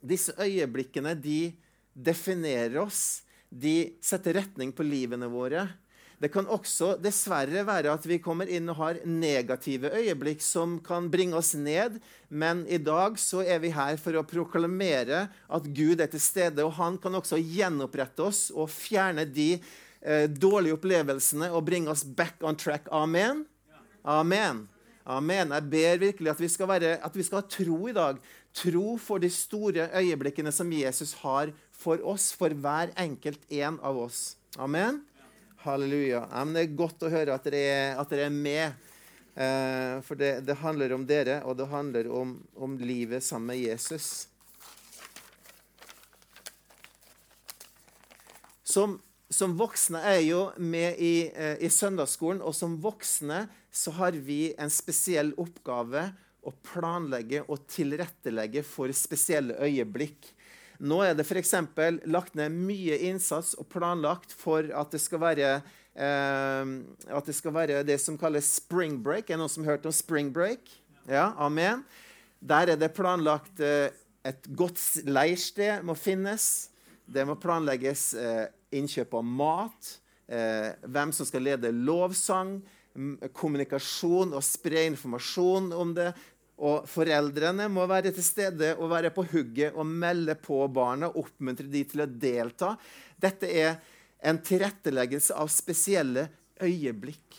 disse 0.00 0.34
øyeblikkene, 0.38 1.14
de 1.14 1.52
definerer 1.94 2.80
oss. 2.84 3.22
De 3.50 3.96
setter 4.04 4.38
retning 4.40 4.72
på 4.74 4.86
livene 4.86 5.28
våre. 5.30 5.66
Det 6.20 6.28
kan 6.28 6.44
også 6.52 6.98
dessverre 7.00 7.62
være 7.64 7.94
at 7.96 8.04
vi 8.04 8.18
kommer 8.20 8.50
inn 8.52 8.68
og 8.68 8.76
har 8.76 8.98
negative 9.08 9.88
øyeblikk 9.96 10.42
som 10.44 10.76
kan 10.84 11.06
bringe 11.08 11.38
oss 11.38 11.54
ned, 11.56 11.96
men 12.28 12.66
i 12.68 12.76
dag 12.76 13.16
så 13.18 13.40
er 13.40 13.62
vi 13.62 13.70
her 13.72 13.96
for 13.96 14.18
å 14.20 14.26
proklamere 14.28 15.22
at 15.48 15.70
Gud 15.72 16.04
er 16.04 16.10
til 16.12 16.20
stede, 16.20 16.60
og 16.66 16.76
han 16.76 16.98
kan 17.00 17.16
også 17.16 17.40
gjenopprette 17.40 18.26
oss 18.26 18.42
og 18.52 18.68
fjerne 18.68 19.24
de 19.24 19.54
dårlige 20.32 20.78
opplevelsene 20.78 21.50
og 21.52 21.66
bringe 21.66 21.92
oss 21.92 22.02
back 22.04 22.40
on 22.40 22.56
track. 22.56 22.86
Amen? 22.88 23.42
Amen. 24.04 24.62
Amen. 25.04 25.52
Jeg 25.52 25.66
ber 25.72 26.00
virkelig 26.00 26.30
at 26.30 26.40
vi, 26.40 26.48
skal 26.48 26.68
være, 26.70 26.94
at 27.04 27.16
vi 27.16 27.24
skal 27.26 27.42
ha 27.42 27.48
tro 27.50 27.78
i 27.88 27.96
dag. 27.96 28.20
Tro 28.54 28.96
for 28.98 29.22
de 29.22 29.30
store 29.30 29.88
øyeblikkene 30.00 30.52
som 30.52 30.72
Jesus 30.72 31.12
har 31.22 31.52
for 31.70 32.00
oss, 32.06 32.32
for 32.36 32.52
hver 32.52 32.92
enkelt 32.98 33.40
en 33.50 33.78
av 33.82 33.98
oss. 33.98 34.36
Amen. 34.58 35.02
Halleluja. 35.64 36.24
Ja, 36.30 36.44
det 36.48 36.62
er 36.62 36.78
godt 36.78 37.04
å 37.04 37.12
høre 37.12 37.36
at 37.36 37.44
dere 37.46 37.60
er, 37.60 37.98
at 38.00 38.10
dere 38.12 38.28
er 38.28 38.34
med. 38.34 38.88
Eh, 39.34 40.00
for 40.04 40.18
det, 40.18 40.32
det, 40.46 40.58
handler 40.62 40.94
om 40.96 41.04
dere, 41.06 41.40
og 41.44 41.56
det 41.58 41.68
handler 41.70 42.08
om, 42.12 42.34
om 42.56 42.78
livet 42.80 43.24
sammen 43.24 43.52
med 43.52 43.60
Jesus. 43.62 44.26
Som 48.64 48.98
som 49.30 49.54
voksne 49.58 50.00
er 50.10 50.20
jo 50.26 50.40
med 50.58 50.98
i, 50.98 51.30
eh, 51.30 51.56
i, 51.62 51.70
søndagsskolen, 51.70 52.42
og 52.42 52.54
som 52.54 52.76
voksne 52.82 53.44
så 53.70 53.94
har 54.00 54.18
vi 54.18 54.54
en 54.58 54.70
spesiell 54.70 55.30
oppgave 55.38 56.08
å 56.42 56.52
planlegge 56.66 57.44
og 57.46 57.62
tilrettelegge 57.70 58.64
for 58.66 58.90
spesielle 58.96 59.54
øyeblikk. 59.62 60.32
Nå 60.80 61.02
er 61.04 61.14
det 61.14 61.26
f.eks. 61.28 61.54
lagt 62.08 62.34
ned 62.34 62.56
mye 62.56 62.96
innsats 63.10 63.52
og 63.60 63.68
planlagt 63.70 64.32
for 64.32 64.64
at 64.64 64.90
det 64.90 65.02
skal 65.02 65.20
være 65.22 65.50
eh, 65.94 66.74
at 67.12 67.26
det 67.28 67.36
skal 67.36 67.54
være 67.54 67.82
det 67.86 68.00
som 68.00 68.18
kalles 68.18 68.48
spring 68.58 68.98
break. 69.04 69.28
Er 69.28 69.36
det 69.36 69.42
noen 69.44 69.52
som 69.52 69.66
har 69.66 69.76
hørt 69.76 69.86
om 69.86 69.94
spring 69.94 70.32
break? 70.32 70.72
Ja, 71.06 71.34
amen. 71.38 71.84
Der 72.40 72.72
er 72.72 72.80
det 72.80 72.94
planlagt 72.96 73.60
eh, 73.60 73.92
et 74.26 74.48
godt 74.56 74.80
leirsted 75.06 75.84
må 75.84 75.94
finnes. 75.94 76.70
Det 77.10 77.26
må 77.28 77.36
planlegges 77.40 78.12
eh, 78.16 78.48
innkjøp 78.74 79.14
av 79.18 79.24
mat, 79.24 79.94
eh, 80.28 80.72
hvem 80.86 81.12
som 81.12 81.26
skal 81.26 81.46
lede 81.46 81.72
lovsang, 81.74 82.60
kommunikasjon 83.32 84.34
og 84.34 84.44
spre 84.44 84.84
informasjon 84.90 85.70
om 85.76 85.94
det. 85.94 86.10
Og 86.60 86.84
foreldrene 86.90 87.70
må 87.72 87.86
være 87.88 88.12
til 88.12 88.24
stede 88.24 88.74
og 88.76 88.90
være 88.92 89.12
på 89.14 89.24
hugget 89.30 89.76
og 89.78 89.86
melde 89.88 90.34
på 90.36 90.60
barna. 90.68 91.08
Oppmuntre 91.08 91.70
de 91.70 91.84
til 91.88 92.04
å 92.04 92.10
delta. 92.10 92.74
Dette 93.20 93.48
er 93.48 93.78
en 94.20 94.40
tilretteleggelse 94.44 95.36
av 95.38 95.48
spesielle 95.52 96.26
øyeblikk. 96.60 97.38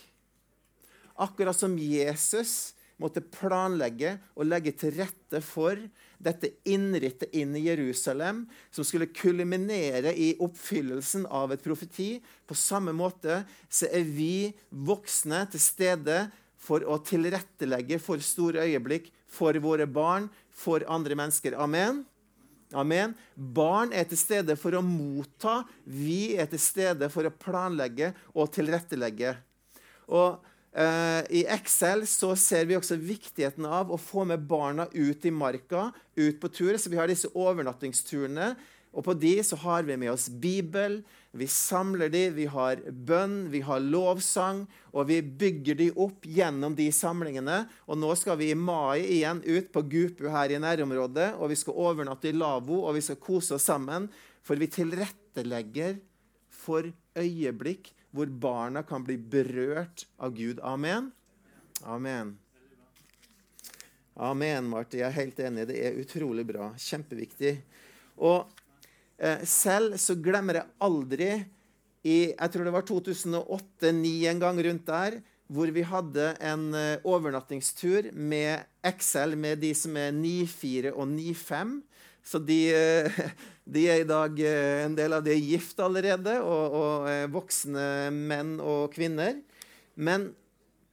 Akkurat 1.22 1.54
som 1.54 1.76
Jesus 1.78 2.72
måtte 2.98 3.22
planlegge 3.22 4.16
og 4.34 4.48
legge 4.48 4.74
til 4.78 4.96
rette 4.96 5.42
for 5.44 5.78
dette 6.22 6.52
innrittet 6.70 7.34
inn 7.34 7.56
i 7.58 7.64
Jerusalem, 7.66 8.44
som 8.70 8.86
skulle 8.86 9.10
kulminere 9.10 10.14
i 10.14 10.32
oppfyllelsen 10.42 11.26
av 11.26 11.52
et 11.52 11.64
profeti. 11.64 12.14
På 12.46 12.54
samme 12.54 12.94
måte 12.94 13.42
så 13.68 13.90
er 13.90 14.06
vi 14.06 14.52
voksne 14.70 15.44
til 15.52 15.62
stede 15.62 16.20
for 16.62 16.86
å 16.86 17.00
tilrettelegge 17.02 17.98
for 18.02 18.22
store 18.22 18.68
øyeblikk 18.68 19.10
for 19.32 19.56
våre 19.64 19.88
barn, 19.88 20.28
for 20.52 20.84
andre 20.86 21.16
mennesker. 21.18 21.56
Amen. 21.58 22.04
Amen. 22.72 23.16
Barn 23.34 23.92
er 23.92 24.06
til 24.08 24.20
stede 24.20 24.56
for 24.60 24.76
å 24.76 24.84
motta. 24.84 25.62
Vi 25.84 26.36
er 26.40 26.48
til 26.52 26.60
stede 26.62 27.08
for 27.12 27.28
å 27.28 27.34
planlegge 27.34 28.12
og 28.32 28.52
tilrettelegge. 28.54 29.34
Og 30.12 30.51
I 30.72 31.42
Excel 31.52 32.06
så 32.08 32.30
ser 32.38 32.64
vi 32.64 32.76
også 32.78 32.96
viktigheten 32.96 33.66
av 33.68 33.90
å 33.92 33.98
få 34.00 34.24
med 34.24 34.46
barna 34.48 34.86
ut 34.92 35.26
i 35.28 35.32
marka, 35.34 35.90
ut 36.16 36.38
på 36.40 36.48
tur. 36.48 36.78
Så 36.80 36.88
vi 36.88 36.96
har 36.96 37.10
disse 37.10 37.28
overnattingsturene. 37.28 38.54
Og 38.92 39.04
på 39.06 39.14
de 39.16 39.38
så 39.44 39.56
har 39.62 39.84
vi 39.88 39.96
med 39.96 40.12
oss 40.12 40.28
Bibel, 40.28 41.00
vi 41.32 41.46
samler 41.48 42.10
de, 42.12 42.26
vi 42.36 42.44
har 42.52 42.82
bønn, 42.92 43.46
vi 43.48 43.62
har 43.64 43.80
lovsang, 43.80 44.66
og 44.92 45.06
vi 45.08 45.22
bygger 45.24 45.78
de 45.78 45.86
opp 45.96 46.26
gjennom 46.28 46.76
de 46.76 46.90
samlingene. 46.92 47.62
Og 47.88 47.96
nå 47.96 48.12
skal 48.20 48.36
vi 48.40 48.50
i 48.52 48.58
mai 48.58 49.00
igjen 49.00 49.40
ut 49.46 49.70
på 49.72 49.84
Gupu 49.88 50.26
her 50.28 50.52
i 50.52 50.60
nærområdet, 50.60 51.30
og 51.40 51.48
vi 51.54 51.56
skal 51.56 51.80
overnatte 51.88 52.28
i 52.28 52.36
lavvo, 52.36 52.82
og 52.84 52.98
vi 52.98 53.04
skal 53.06 53.20
kose 53.22 53.56
oss 53.56 53.70
sammen. 53.70 54.10
For 54.44 54.60
vi 54.60 54.68
tilrettelegger 54.76 55.96
for 56.52 56.92
øyeblikk 57.16 57.94
hvor 58.12 58.28
barna 58.28 58.82
kan 58.86 59.04
bli 59.04 59.16
berørt 59.16 60.06
av 60.20 60.34
Gud. 60.36 60.60
Amen? 60.62 61.10
Amen. 61.82 62.36
Amen, 64.12 64.68
Marte. 64.68 65.00
Jeg 65.00 65.08
er 65.08 65.16
helt 65.16 65.40
enig. 65.40 65.66
Det 65.70 65.78
er 65.80 65.98
utrolig 66.00 66.44
bra. 66.46 66.68
Kjempeviktig. 66.76 67.56
Og 68.20 68.44
eh, 69.16 69.40
selv 69.48 69.96
så 70.00 70.18
glemmer 70.20 70.60
jeg 70.60 70.72
aldri 70.84 71.32
i 72.02 72.16
jeg 72.32 72.52
tror 72.52 72.66
det 72.66 72.74
var 72.74 72.86
2008-2009 72.88 74.12
en 74.32 74.42
gang 74.42 74.58
rundt 74.66 74.88
der, 74.88 75.20
hvor 75.52 75.70
vi 75.70 75.84
hadde 75.86 76.32
en 76.40 76.70
uh, 76.74 77.04
overnattingstur 77.06 78.08
med 78.16 78.64
Excel 78.88 79.36
med 79.38 79.60
de 79.62 79.70
som 79.76 79.96
er 80.00 80.14
9-4 80.16 80.94
og 80.96 81.06
9-5. 81.12 81.74
Så 82.24 82.38
de, 82.38 82.74
uh, 82.74 83.20
de 83.74 83.88
er 83.90 84.00
i 84.02 84.08
dag 84.08 84.40
eh, 84.40 84.84
En 84.86 84.94
del 84.98 85.12
av 85.16 85.22
de 85.24 85.30
er 85.34 85.40
gift 85.42 85.80
allerede, 85.82 86.40
og, 86.42 86.72
og 86.78 87.10
eh, 87.10 87.30
voksne 87.30 88.10
menn 88.14 88.60
og 88.62 88.92
kvinner. 88.94 89.34
Men 89.94 90.34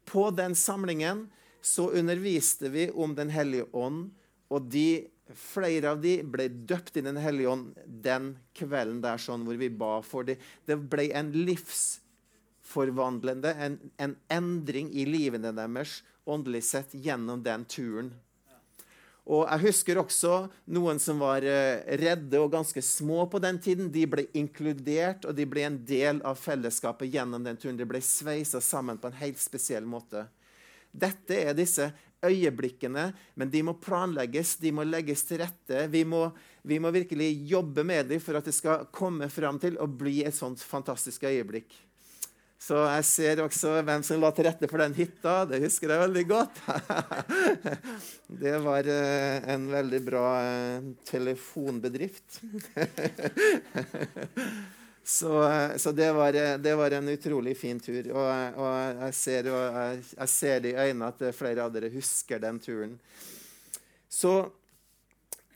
på 0.10 0.32
den 0.36 0.56
samlingen 0.58 1.30
så 1.62 1.92
underviste 1.92 2.70
vi 2.74 2.92
om 2.92 3.16
Den 3.16 3.30
hellige 3.30 3.66
ånd, 3.76 4.10
og 4.50 4.62
de, 4.74 5.08
flere 5.38 5.90
av 5.94 6.02
de 6.02 6.24
ble 6.26 6.50
døpt 6.50 6.98
i 6.98 7.02
Den 7.06 7.18
hellige 7.22 7.50
ånd 7.52 7.74
den 7.86 8.38
kvelden 8.58 9.02
der 9.04 9.18
sånn, 9.22 9.46
hvor 9.46 9.56
vi 9.60 9.70
ba 9.70 10.02
for 10.06 10.24
dem. 10.26 10.38
Det 10.66 10.76
ble 10.90 11.12
en 11.18 11.32
livsforvandlende, 11.36 13.54
en, 13.54 13.80
en 14.02 14.16
endring 14.34 14.94
i 14.94 15.06
livene 15.06 15.52
deres 15.56 16.04
åndelig 16.30 16.64
sett 16.70 16.94
gjennom 16.94 17.42
den 17.44 17.66
turen. 17.70 18.14
Og 19.30 19.44
jeg 19.46 19.62
husker 19.68 20.00
også 20.02 20.36
noen 20.74 21.00
som 21.02 21.20
var 21.22 21.46
eh, 21.46 21.84
redde 22.02 22.40
og 22.42 22.52
ganske 22.54 22.82
små 22.82 23.28
på 23.30 23.42
den 23.44 23.60
tiden. 23.62 23.92
De 23.94 24.06
ble 24.10 24.26
inkludert, 24.38 25.28
og 25.28 25.36
de 25.38 25.46
ble 25.50 25.68
en 25.68 25.80
del 25.86 26.22
av 26.26 26.40
fellesskapet 26.40 27.12
gjennom 27.14 27.46
den 27.46 27.60
turen. 27.60 27.78
De 27.78 27.88
ble 27.90 28.02
sveisa 28.02 28.62
sammen 28.64 28.98
på 28.98 29.12
en 29.12 29.20
helt 29.22 29.42
spesiell 29.42 29.86
måte. 29.86 30.26
Dette 30.90 31.38
er 31.38 31.54
disse 31.54 31.92
øyeblikkene, 32.26 33.12
men 33.38 33.52
de 33.52 33.62
må 33.64 33.76
planlegges, 33.80 34.56
de 34.60 34.72
må 34.76 34.84
legges 34.88 35.22
til 35.28 35.44
rette. 35.44 35.86
Vi 35.94 36.02
må, 36.08 36.26
vi 36.68 36.80
må 36.82 36.92
virkelig 36.92 37.30
jobbe 37.52 37.86
med 37.88 38.10
dem 38.10 38.24
for 38.24 38.40
at 38.40 38.50
det 38.50 38.56
skal 38.58 38.88
komme 38.92 39.30
fram 39.32 39.62
til 39.62 39.78
å 39.80 39.88
bli 39.88 40.24
et 40.26 40.36
sånt 40.36 40.64
fantastisk 40.66 41.28
øyeblikk. 41.30 41.78
Så 42.60 42.76
jeg 42.76 43.06
ser 43.08 43.40
også 43.40 43.78
hvem 43.88 44.02
som 44.04 44.20
la 44.20 44.30
til 44.36 44.46
rette 44.50 44.68
for 44.68 44.84
den 44.84 44.96
hytta. 44.98 45.46
Det 45.48 45.62
husker 45.64 45.94
jeg 45.94 46.02
veldig 46.02 46.26
godt. 46.28 46.60
Det 48.42 48.58
var 48.66 48.90
eh, 48.92 49.48
en 49.54 49.70
veldig 49.72 50.02
bra 50.06 50.26
eh, 50.44 50.90
telefonbedrift. 51.08 52.42
Så, 55.10 55.32
eh, 55.42 55.72
så 55.82 55.90
det, 55.92 56.12
var, 56.14 56.36
det, 56.62 56.74
var, 56.78 56.94
en 56.94 57.08
utrolig 57.10 57.56
fin 57.58 57.80
tur. 57.82 58.12
Og, 58.12 58.60
og 58.62 59.00
jeg, 59.08 59.16
ser, 59.18 59.48
jeg, 59.50 60.04
jeg 60.12 60.30
ser 60.30 60.68
i 60.70 60.76
øynene 60.76 61.08
at 61.10 61.24
flere 61.34 61.66
av 61.66 61.74
dere 61.74 61.90
husker 61.90 62.44
den 62.44 62.60
turen. 62.62 62.94
Så 64.06 64.36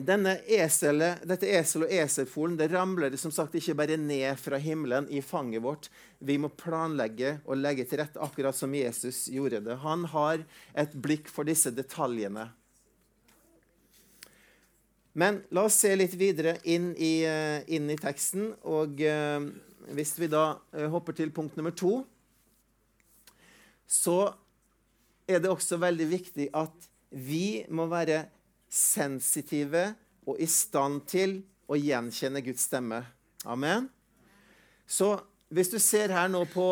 eselet, 0.10 1.22
dette 1.28 1.48
esel- 1.48 1.86
og 1.86 1.92
eselfolen 1.92 2.58
det 2.58 2.72
ramler 2.72 3.16
som 3.18 3.32
sagt 3.32 3.56
ikke 3.56 3.76
bare 3.76 3.98
ned 3.98 4.38
fra 4.40 4.58
himmelen 4.58 5.08
i 5.10 5.22
fanget 5.22 5.62
vårt. 5.64 5.90
Vi 6.20 6.38
må 6.38 6.50
planlegge 6.50 7.40
og 7.46 7.58
legge 7.58 7.86
til 7.86 8.00
rette 8.00 8.20
akkurat 8.20 8.56
som 8.56 8.74
Jesus 8.74 9.28
gjorde 9.30 9.62
det. 9.62 9.78
Han 9.84 10.06
har 10.06 10.44
et 10.74 10.94
blikk 10.94 11.30
for 11.30 11.44
disse 11.44 11.72
detaljene. 11.72 12.50
Men 15.14 15.44
la 15.54 15.68
oss 15.68 15.78
se 15.78 15.94
litt 15.96 16.16
videre 16.18 16.58
inn 16.64 16.96
i, 16.98 17.24
eh, 17.24 17.62
inn 17.68 17.90
i 17.90 17.98
teksten. 17.98 18.56
Og 18.66 19.02
eh, 19.02 19.40
hvis 19.94 20.16
vi 20.18 20.28
da 20.28 20.58
eh, 20.74 20.90
hopper 20.90 21.14
til 21.14 21.32
punkt 21.32 21.56
nummer 21.56 21.72
to, 21.72 22.02
så 23.86 24.34
er 25.30 25.40
det 25.40 25.52
også 25.54 25.78
veldig 25.78 26.08
viktig 26.10 26.50
at 26.58 26.90
vi 27.14 27.64
må 27.70 27.86
være 27.92 28.26
sensitive 28.74 29.92
og 30.26 30.40
i 30.42 30.48
stand 30.50 31.04
til 31.10 31.42
å 31.70 31.78
gjenkjenne 31.78 32.42
Guds 32.46 32.66
stemme. 32.68 33.04
Amen. 33.46 33.90
Så 34.88 35.16
hvis 35.54 35.70
du 35.72 35.78
ser 35.82 36.14
her 36.14 36.30
nå 36.32 36.44
på, 36.50 36.68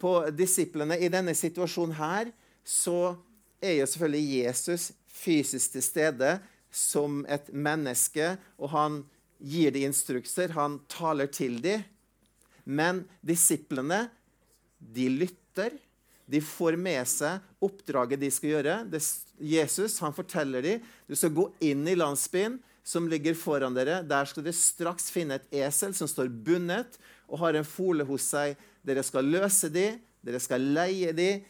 på 0.00 0.12
disiplene 0.34 0.98
i 0.98 1.10
denne 1.12 1.34
situasjonen 1.36 1.96
her, 1.98 2.32
så 2.66 3.14
er 3.62 3.78
jo 3.78 3.88
selvfølgelig 3.88 4.42
Jesus 4.42 4.90
fysisk 5.06 5.76
til 5.76 5.84
stede 5.84 6.32
som 6.76 7.22
et 7.32 7.48
menneske, 7.54 8.34
og 8.60 8.72
han 8.74 9.00
gir 9.38 9.72
de 9.72 9.84
instrukser, 9.86 10.52
han 10.56 10.80
taler 10.92 11.30
til 11.32 11.60
de. 11.62 11.78
Men 12.64 13.04
disiplene, 13.24 14.06
de 14.78 15.08
lytter. 15.12 15.76
De 16.26 16.40
får 16.42 16.76
med 16.80 17.06
seg 17.08 17.42
oppdraget 17.62 18.20
de 18.20 18.30
skal 18.34 18.56
gjøre. 18.56 18.78
Det, 18.90 19.02
Jesus 19.38 19.98
han 20.02 20.14
forteller 20.16 20.64
dem 20.64 20.86
du 21.06 21.14
skal 21.14 21.34
gå 21.34 21.48
inn 21.64 21.86
i 21.86 21.96
landsbyen 21.98 22.58
som 22.86 23.08
ligger 23.10 23.34
foran 23.38 23.74
dere. 23.74 24.00
Der 24.06 24.28
skal 24.28 24.46
dere 24.46 24.56
straks 24.58 25.10
finne 25.14 25.40
et 25.40 25.46
esel 25.64 25.94
som 25.96 26.10
står 26.10 26.30
bundet 26.30 26.98
og 27.26 27.40
har 27.42 27.58
en 27.58 27.66
fole 27.66 28.06
hos 28.06 28.28
seg. 28.30 28.54
Dere 28.86 29.02
skal 29.06 29.26
løse 29.26 29.70
dem, 29.74 29.98
dere 30.22 30.42
skal 30.42 30.62
leie 30.62 31.14
dem 31.16 31.42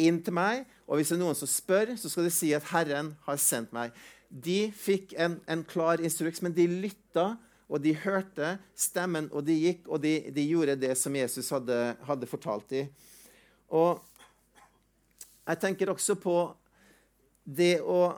inn 0.00 0.22
til 0.24 0.36
meg. 0.36 0.64
Og 0.88 0.98
hvis 0.98 1.12
det 1.12 1.18
er 1.18 1.22
noen 1.22 1.38
som 1.38 1.50
spør, 1.50 1.94
så 2.00 2.08
skal 2.12 2.26
de 2.26 2.32
si 2.34 2.54
at 2.56 2.66
Herren 2.72 3.14
har 3.26 3.40
sendt 3.40 3.74
meg. 3.76 3.92
De 4.30 4.70
fikk 4.76 5.14
en, 5.20 5.38
en 5.50 5.64
klar 5.66 6.00
instruks, 6.02 6.40
men 6.44 6.54
de 6.56 6.68
lytta, 6.70 7.34
og 7.70 7.82
de 7.84 7.92
hørte 8.02 8.56
stemmen, 8.78 9.28
og 9.30 9.44
de 9.46 9.54
gikk, 9.54 9.84
og 9.86 10.00
de, 10.02 10.16
de 10.34 10.46
gjorde 10.48 10.78
det 10.80 10.96
som 10.98 11.14
Jesus 11.14 11.50
hadde, 11.54 11.78
hadde 12.06 12.28
fortalt 12.30 12.66
dem. 12.72 12.88
Og 13.70 14.00
jeg 15.46 15.60
tenker 15.60 15.92
også 15.92 16.16
på 16.20 16.36
det 17.44 17.80
å 17.82 18.14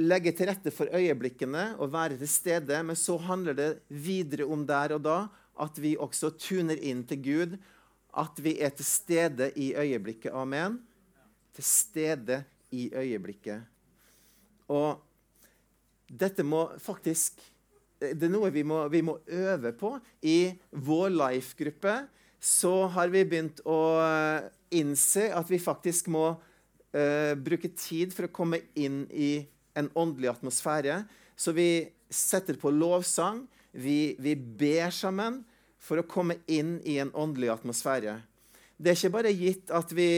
legge 0.00 0.32
til 0.34 0.48
rette 0.50 0.72
for 0.74 0.90
øyeblikkene 0.90 1.74
og 1.78 1.92
være 1.92 2.18
til 2.18 2.30
stede, 2.30 2.80
men 2.82 2.98
så 2.98 3.16
handler 3.22 3.58
det 3.58 3.70
videre 3.88 4.48
om 4.50 4.64
der 4.66 4.96
og 4.96 5.04
da 5.06 5.18
at 5.62 5.78
vi 5.78 5.94
også 5.94 6.32
tuner 6.40 6.80
inn 6.82 7.04
til 7.06 7.20
Gud, 7.22 7.56
at 8.14 8.38
vi 8.42 8.56
er 8.62 8.74
til 8.74 8.86
stede 8.86 9.50
i 9.58 9.70
øyeblikket. 9.78 10.32
Amen. 10.34 10.80
Til 11.54 11.66
stede 11.66 12.40
i 12.74 12.88
øyeblikket. 12.94 13.62
Og 14.68 14.98
dette 16.08 16.42
må 16.42 16.68
faktisk 16.78 17.42
Det 18.04 18.26
er 18.26 18.28
noe 18.28 18.50
vi 18.52 18.60
må, 18.66 18.82
vi 18.92 19.00
må 19.00 19.14
øve 19.32 19.70
på. 19.72 19.94
I 20.20 20.52
vår 20.76 21.14
Life-gruppe 21.14 21.94
så 22.36 22.88
har 22.92 23.08
vi 23.08 23.22
begynt 23.24 23.62
å 23.64 23.78
innse 24.76 25.30
at 25.32 25.48
vi 25.48 25.56
faktisk 25.62 26.10
må 26.12 26.34
uh, 26.94 27.34
bruke 27.36 27.70
tid 27.76 28.14
for 28.14 28.28
å 28.28 28.34
komme 28.34 28.62
inn 28.78 29.04
i 29.10 29.44
en 29.78 29.90
åndelig 29.98 30.30
atmosfære. 30.32 31.02
Så 31.36 31.54
vi 31.56 31.90
setter 32.14 32.58
på 32.60 32.70
lovsang, 32.70 33.44
vi, 33.74 34.14
vi 34.22 34.36
ber 34.38 34.94
sammen 34.94 35.42
for 35.82 36.00
å 36.00 36.06
komme 36.08 36.38
inn 36.46 36.78
i 36.86 37.00
en 37.02 37.10
åndelig 37.12 37.50
atmosfære. 37.56 38.20
Det 38.74 38.90
er 38.90 38.98
ikke 38.98 39.14
bare 39.14 39.30
gitt 39.38 39.70
at 39.74 39.92
vi, 39.94 40.08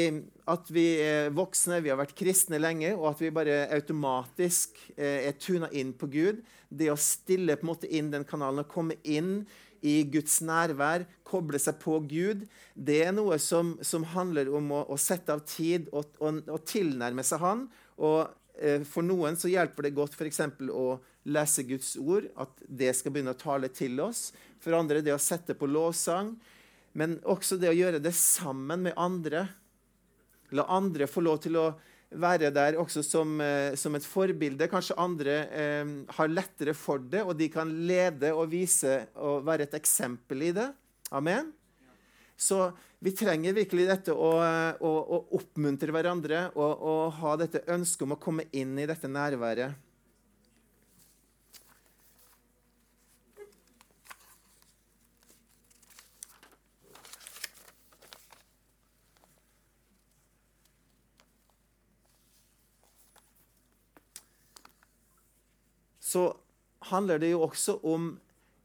at 0.48 0.70
vi, 0.72 0.84
er 1.04 1.34
voksne, 1.36 1.82
vi 1.84 1.90
har 1.92 1.98
vært 2.00 2.14
kristne 2.16 2.60
lenge, 2.60 2.94
og 2.96 3.10
at 3.10 3.20
vi 3.20 3.34
bare 3.34 3.66
automatisk 3.76 4.78
eh, 4.96 5.28
er 5.28 5.36
tuna 5.36 5.68
inn 5.76 5.92
på 5.92 6.08
Gud. 6.08 6.40
Det 6.68 6.88
å 6.88 6.96
stille 6.96 7.58
på 7.58 7.66
en 7.66 7.72
måte 7.74 7.90
inn 7.92 8.08
den 8.14 8.24
kanalen 8.28 8.64
og 8.64 8.72
komme 8.72 8.96
inn 9.04 9.42
i 9.84 9.98
Guds 10.08 10.38
nærvær, 10.40 11.04
koble 11.26 11.60
seg 11.60 11.76
på 11.82 11.98
Gud, 12.08 12.46
det 12.72 13.02
er 13.04 13.12
noe 13.14 13.36
som, 13.42 13.74
som 13.84 14.06
handler 14.14 14.48
om 14.54 14.72
å, 14.72 14.82
å, 14.88 14.96
sette 15.00 15.34
av 15.34 15.44
tid 15.46 15.90
og, 15.92 16.16
og, 16.18 16.40
og 16.48 16.64
tilnærme 16.68 17.24
seg 17.26 17.44
Han. 17.44 17.66
Og 18.00 18.24
eh, 18.56 18.80
For 18.88 19.04
noen 19.04 19.36
så 19.36 19.52
hjelper 19.52 19.86
det 19.86 19.94
godt 19.98 20.16
f.eks. 20.16 20.42
å 20.72 20.88
lese 21.28 21.66
Guds 21.68 21.94
ord, 22.00 22.30
at 22.40 22.66
det 22.66 22.92
skal 22.96 23.12
begynne 23.12 23.36
å 23.36 23.40
tale 23.40 23.68
til 23.74 24.00
oss. 24.00 24.30
For 24.62 24.76
andre 24.78 25.04
det 25.04 25.14
å 25.14 25.22
sette 25.22 25.58
på 25.58 25.68
lovsang. 25.68 26.32
Men 26.96 27.18
også 27.28 27.58
det 27.60 27.70
å 27.70 27.76
gjøre 27.76 28.00
det 28.02 28.14
sammen 28.16 28.86
med 28.88 28.96
andre. 28.96 29.44
La 30.56 30.64
andre 30.72 31.08
få 31.10 31.24
lov 31.24 31.42
til 31.44 31.58
å 31.60 31.66
være 32.16 32.52
der 32.54 32.78
også 32.80 33.02
som, 33.04 33.36
eh, 33.42 33.74
som 33.76 33.94
et 33.98 34.06
forbilde. 34.06 34.68
Kanskje 34.70 34.96
andre 35.00 35.36
eh, 35.50 35.92
har 36.16 36.32
lettere 36.32 36.74
for 36.74 37.02
det, 37.02 37.24
og 37.26 37.36
de 37.36 37.50
kan 37.52 37.70
lede 37.88 38.32
og 38.32 38.48
vise 38.52 39.02
og 39.14 39.44
være 39.46 39.66
et 39.66 39.76
eksempel 39.78 40.48
i 40.48 40.52
det. 40.56 40.70
Amen. 41.12 41.52
Så 42.36 42.70
vi 43.00 43.12
trenger 43.16 43.56
virkelig 43.56 43.86
dette 43.88 44.12
å, 44.12 44.30
å, 44.40 44.92
å 45.16 45.18
oppmuntre 45.38 45.92
hverandre 45.92 46.46
og, 46.54 46.72
og 46.80 47.18
ha 47.20 47.34
dette 47.40 47.64
ønsket 47.72 48.04
om 48.06 48.16
å 48.16 48.20
komme 48.20 48.48
inn 48.56 48.76
i 48.80 48.88
dette 48.88 49.08
nærværet. 49.08 49.85
Så 66.06 66.30
handler 66.90 67.18
det 67.18 67.32
jo 67.32 67.42
også 67.48 67.80
om 67.82 68.12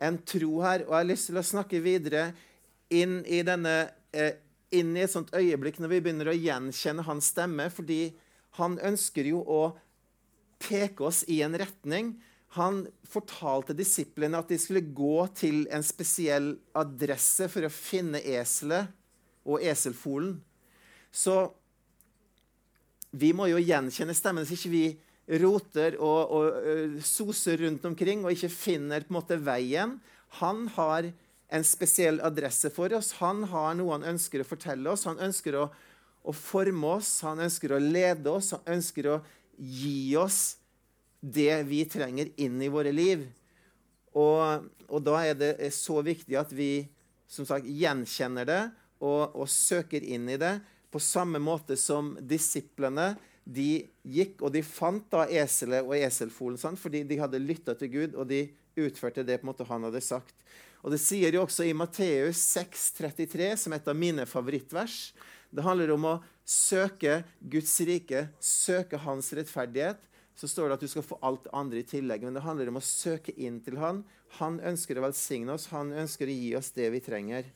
en 0.02 0.18
tro 0.30 0.62
her. 0.62 0.86
Og 0.86 0.94
jeg 0.94 1.00
har 1.00 1.10
lyst 1.10 1.30
til 1.32 1.40
å 1.42 1.46
snakke 1.46 1.82
videre 1.82 2.32
inn 2.94 3.22
i, 3.26 3.42
denne, 3.48 3.92
eh, 4.14 4.36
inn 4.78 4.94
i 4.98 5.06
et 5.06 5.14
sånt 5.14 5.34
øyeblikk 5.34 5.80
når 5.82 5.96
vi 5.96 6.02
begynner 6.06 6.30
å 6.30 6.38
gjenkjenne 6.38 7.06
hans 7.08 7.32
stemme. 7.34 7.70
Fordi 7.74 8.14
han 8.60 8.78
ønsker 8.84 9.32
jo 9.32 9.42
å 9.42 9.62
peke 10.62 11.08
oss 11.10 11.24
i 11.32 11.42
en 11.42 11.58
retning. 11.58 12.14
Han 12.60 12.84
fortalte 13.08 13.74
disiplene 13.78 14.38
at 14.38 14.52
de 14.52 14.60
skulle 14.60 14.84
gå 14.94 15.24
til 15.38 15.64
en 15.72 15.86
spesiell 15.86 16.54
adresse 16.78 17.48
for 17.50 17.66
å 17.66 17.74
finne 17.74 18.22
eselet 18.22 18.92
og 19.48 19.64
eselfolen. 19.66 20.36
Så 21.12 21.48
vi 23.12 23.32
må 23.36 23.50
jo 23.50 23.60
gjenkjenne 23.60 24.14
stemmen, 24.16 24.46
hvis 24.46 24.62
ikke 24.62 24.76
vi 24.76 24.86
roter 25.42 25.96
og, 26.00 26.32
og 26.36 26.62
uh, 26.66 26.96
soser 27.06 27.62
rundt 27.64 27.86
omkring 27.88 28.26
og 28.26 28.36
ikke 28.36 28.52
finner 28.52 29.06
på 29.06 29.14
en 29.14 29.20
måte 29.20 29.38
veien. 29.40 29.98
Han 30.42 30.66
har 30.76 31.12
en 31.52 31.68
spesiell 31.68 32.22
adresse 32.24 32.72
for 32.74 32.94
oss. 32.96 33.14
Han 33.20 33.44
har 33.52 33.76
noe 33.80 33.98
han 33.98 34.08
ønsker 34.14 34.44
å 34.44 34.48
fortelle 34.48 34.92
oss. 34.92 35.06
Han 35.10 35.20
ønsker 35.24 35.58
å, 35.60 35.68
å 36.24 36.36
forme 36.36 36.96
oss, 36.98 37.18
han 37.28 37.44
ønsker 37.44 37.76
å 37.76 37.82
lede 37.82 38.32
oss, 38.32 38.54
han 38.56 38.78
ønsker 38.78 39.10
å 39.12 39.20
gi 39.58 40.16
oss 40.20 40.56
det 41.22 41.64
vi 41.70 41.84
trenger 41.86 42.32
inn 42.42 42.62
i 42.64 42.72
våre 42.72 42.94
liv. 42.96 43.28
Og, 44.18 44.68
og 44.88 45.04
da 45.06 45.22
er 45.28 45.38
det 45.38 45.54
så 45.76 46.02
viktig 46.04 46.40
at 46.40 46.52
vi 46.56 46.88
som 47.32 47.48
sagt, 47.48 47.68
gjenkjenner 47.68 48.48
det 48.48 48.62
og, 49.00 49.36
og 49.36 49.48
søker 49.50 50.04
inn 50.04 50.28
i 50.32 50.40
det 50.40 50.58
på 50.92 51.00
samme 51.00 51.40
måte 51.40 51.78
som 51.80 52.14
disiplene 52.20 53.14
de 53.44 53.86
gikk 54.04 54.42
og 54.46 54.54
de 54.54 54.62
fant 54.66 55.06
da 55.12 55.26
eselet 55.26 55.86
og 55.86 55.96
eselfolen 55.98 56.60
sånn, 56.62 56.78
fordi 56.80 57.04
de 57.08 57.20
hadde 57.22 57.42
lytta 57.42 57.76
til 57.78 57.92
Gud, 57.94 58.16
og 58.16 58.30
de 58.30 58.46
utførte 58.80 59.26
det 59.28 59.40
på 59.40 59.48
en 59.48 59.52
måte 59.52 59.68
han 59.68 59.88
hadde 59.88 60.04
sagt. 60.04 60.36
Og 60.82 60.94
Det 60.94 61.02
sier 61.02 61.34
jo 61.34 61.44
også 61.46 61.68
i 61.68 61.76
Matteus 61.78 62.42
6,33, 62.56 63.54
som 63.58 63.74
er 63.74 63.82
et 63.82 63.92
av 63.92 63.98
mine 63.98 64.26
favorittvers. 64.26 65.12
Det 65.52 65.66
handler 65.66 65.94
om 65.94 66.08
å 66.10 66.16
søke 66.48 67.22
Guds 67.40 67.76
rike, 67.86 68.30
søke 68.40 68.98
hans 69.04 69.30
rettferdighet. 69.38 70.00
Så 70.34 70.50
står 70.50 70.72
det 70.72 70.78
at 70.80 70.86
du 70.86 70.90
skal 70.90 71.06
få 71.06 71.20
alt 71.22 71.46
andre 71.54 71.84
i 71.84 71.86
tillegg. 71.86 72.24
Men 72.26 72.38
det 72.38 72.46
handler 72.46 72.72
om 72.72 72.80
å 72.80 72.86
søke 72.86 73.36
inn 73.36 73.60
til 73.62 73.78
han. 73.82 74.02
Han 74.40 74.58
ønsker 74.64 74.98
å 74.98 75.06
velsigne 75.06 75.54
oss, 75.54 75.70
han 75.76 75.92
ønsker 75.94 76.30
å 76.30 76.38
gi 76.40 76.54
oss 76.58 76.72
det 76.74 76.88
vi 76.96 77.04
trenger. 77.04 77.52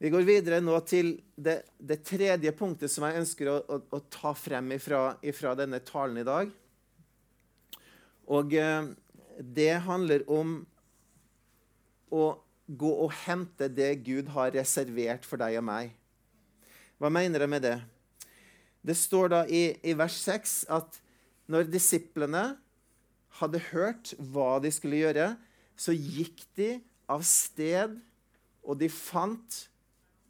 Vi 0.00 0.08
går 0.08 0.24
videre 0.24 0.62
nå 0.64 0.78
til 0.88 1.10
det, 1.36 1.58
det 1.76 1.98
tredje 2.08 2.50
punktet 2.56 2.88
som 2.88 3.04
jeg 3.04 3.20
ønsker 3.20 3.50
å, 3.52 3.56
å, 3.68 3.76
å 3.84 3.98
ta 4.08 4.30
frem 4.32 4.70
fra 4.80 5.52
denne 5.58 5.82
talen 5.84 6.22
i 6.22 6.24
dag. 6.24 6.48
Og 8.32 8.54
eh, 8.56 8.86
det 9.44 9.74
handler 9.84 10.24
om 10.32 10.54
å 12.16 12.24
gå 12.80 12.92
og 13.04 13.12
hente 13.26 13.68
det 13.68 13.90
Gud 14.06 14.30
har 14.32 14.54
reservert 14.56 15.28
for 15.28 15.42
deg 15.42 15.58
og 15.60 15.66
meg. 15.68 15.92
Hva 16.96 17.12
mener 17.12 17.44
jeg 17.44 17.52
med 17.52 17.66
det? 17.68 17.76
Det 18.80 18.96
står 18.96 19.34
da 19.34 19.42
i, 19.52 19.66
i 19.84 19.92
vers 20.00 20.16
6 20.16 20.54
at 20.80 20.96
når 21.50 21.68
disiplene 21.68 22.54
hadde 23.36 23.60
hørt 23.68 24.14
hva 24.16 24.54
de 24.64 24.72
skulle 24.72 25.02
gjøre, 25.02 25.34
så 25.76 25.92
gikk 25.92 26.46
de 26.56 26.78
av 27.04 27.20
sted, 27.26 28.00
og 28.64 28.80
de 28.80 28.88
fant 28.88 29.66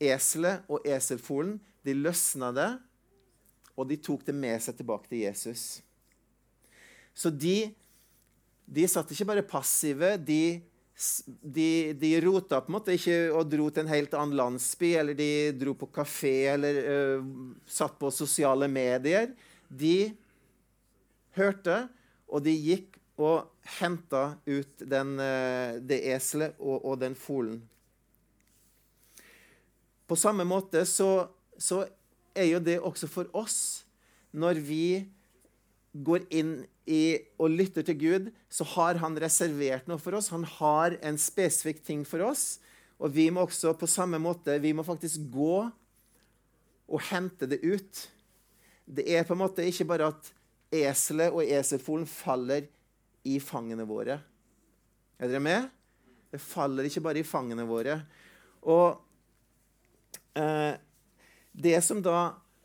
Eselet 0.01 0.65
og 0.71 0.87
eselfolen 0.89 1.59
de 1.85 1.95
løsna 1.97 2.51
det, 2.57 2.71
og 3.77 3.89
de 3.89 3.97
tok 4.01 4.25
det 4.27 4.35
med 4.37 4.61
seg 4.63 4.77
tilbake 4.77 5.09
til 5.09 5.25
Jesus. 5.25 5.81
Så 7.17 7.33
de, 7.33 7.71
de 8.65 8.89
satt 8.89 9.13
ikke 9.13 9.29
bare 9.31 9.47
passive. 9.47 10.15
De, 10.21 10.61
de, 11.41 11.69
de, 11.97 12.11
rota 12.25 12.61
på 12.61 12.71
en 12.71 12.77
måte 12.77 12.97
ikke 12.97 13.17
og 13.33 13.49
dro 13.49 13.71
til 13.71 13.85
en 13.85 13.93
helt 13.93 14.17
annen 14.17 14.37
landsby, 14.41 14.93
eller 15.01 15.17
de 15.17 15.31
dro 15.57 15.75
på 15.81 15.89
kafé 15.95 16.35
eller 16.55 16.81
uh, 16.85 17.33
satt 17.69 17.97
på 18.01 18.13
sosiale 18.15 18.69
medier. 18.71 19.33
De 19.69 20.11
hørte, 21.39 21.83
og 22.31 22.45
de 22.45 22.55
gikk 22.55 22.99
og 23.21 23.49
henta 23.81 24.35
ut 24.49 24.85
den, 24.89 25.17
uh, 25.21 25.81
det 25.81 26.03
eselet 26.13 26.61
og, 26.61 26.85
og 26.85 27.01
den 27.01 27.17
folen. 27.19 27.63
På 30.11 30.19
samme 30.19 30.43
måte 30.49 30.83
så, 30.91 31.31
så 31.55 31.85
er 32.35 32.51
jo 32.51 32.61
det 32.67 32.81
også 32.83 33.07
for 33.11 33.31
oss. 33.39 33.87
Når 34.35 34.59
vi 34.67 34.85
går 35.95 36.27
inn 36.35 36.55
i 36.91 37.19
og 37.39 37.55
lytter 37.55 37.87
til 37.87 37.99
Gud, 37.99 38.31
så 38.51 38.67
har 38.75 38.99
han 39.03 39.19
reservert 39.23 39.87
noe 39.91 40.03
for 40.03 40.19
oss. 40.19 40.33
Han 40.35 40.47
har 40.59 40.97
en 41.07 41.19
spesifikk 41.19 41.85
ting 41.87 42.03
for 42.07 42.27
oss. 42.27 42.59
Og 43.01 43.15
vi 43.15 43.29
må 43.33 43.47
også 43.47 43.73
på 43.79 43.89
samme 43.89 44.19
måte 44.21 44.59
vi 44.61 44.75
må 44.77 44.85
faktisk 44.87 45.31
gå 45.33 45.55
og 46.91 47.05
hente 47.11 47.47
det 47.49 47.61
ut. 47.63 48.03
Det 48.91 49.07
er 49.07 49.27
på 49.27 49.37
en 49.37 49.45
måte 49.45 49.67
ikke 49.67 49.87
bare 49.89 50.11
at 50.11 50.33
eselet 50.75 51.35
og 51.35 51.47
eselfolen 51.47 52.09
faller 52.09 52.67
i 53.27 53.39
fangene 53.43 53.87
våre. 53.87 54.19
Er 55.21 55.31
dere 55.31 55.43
med? 55.45 55.71
Det 56.31 56.43
faller 56.43 56.87
ikke 56.87 57.03
bare 57.05 57.23
i 57.23 57.27
fangene 57.27 57.67
våre. 57.69 58.01
Og 58.67 58.99
det 60.35 61.81
som 61.83 62.01
da 62.03 62.19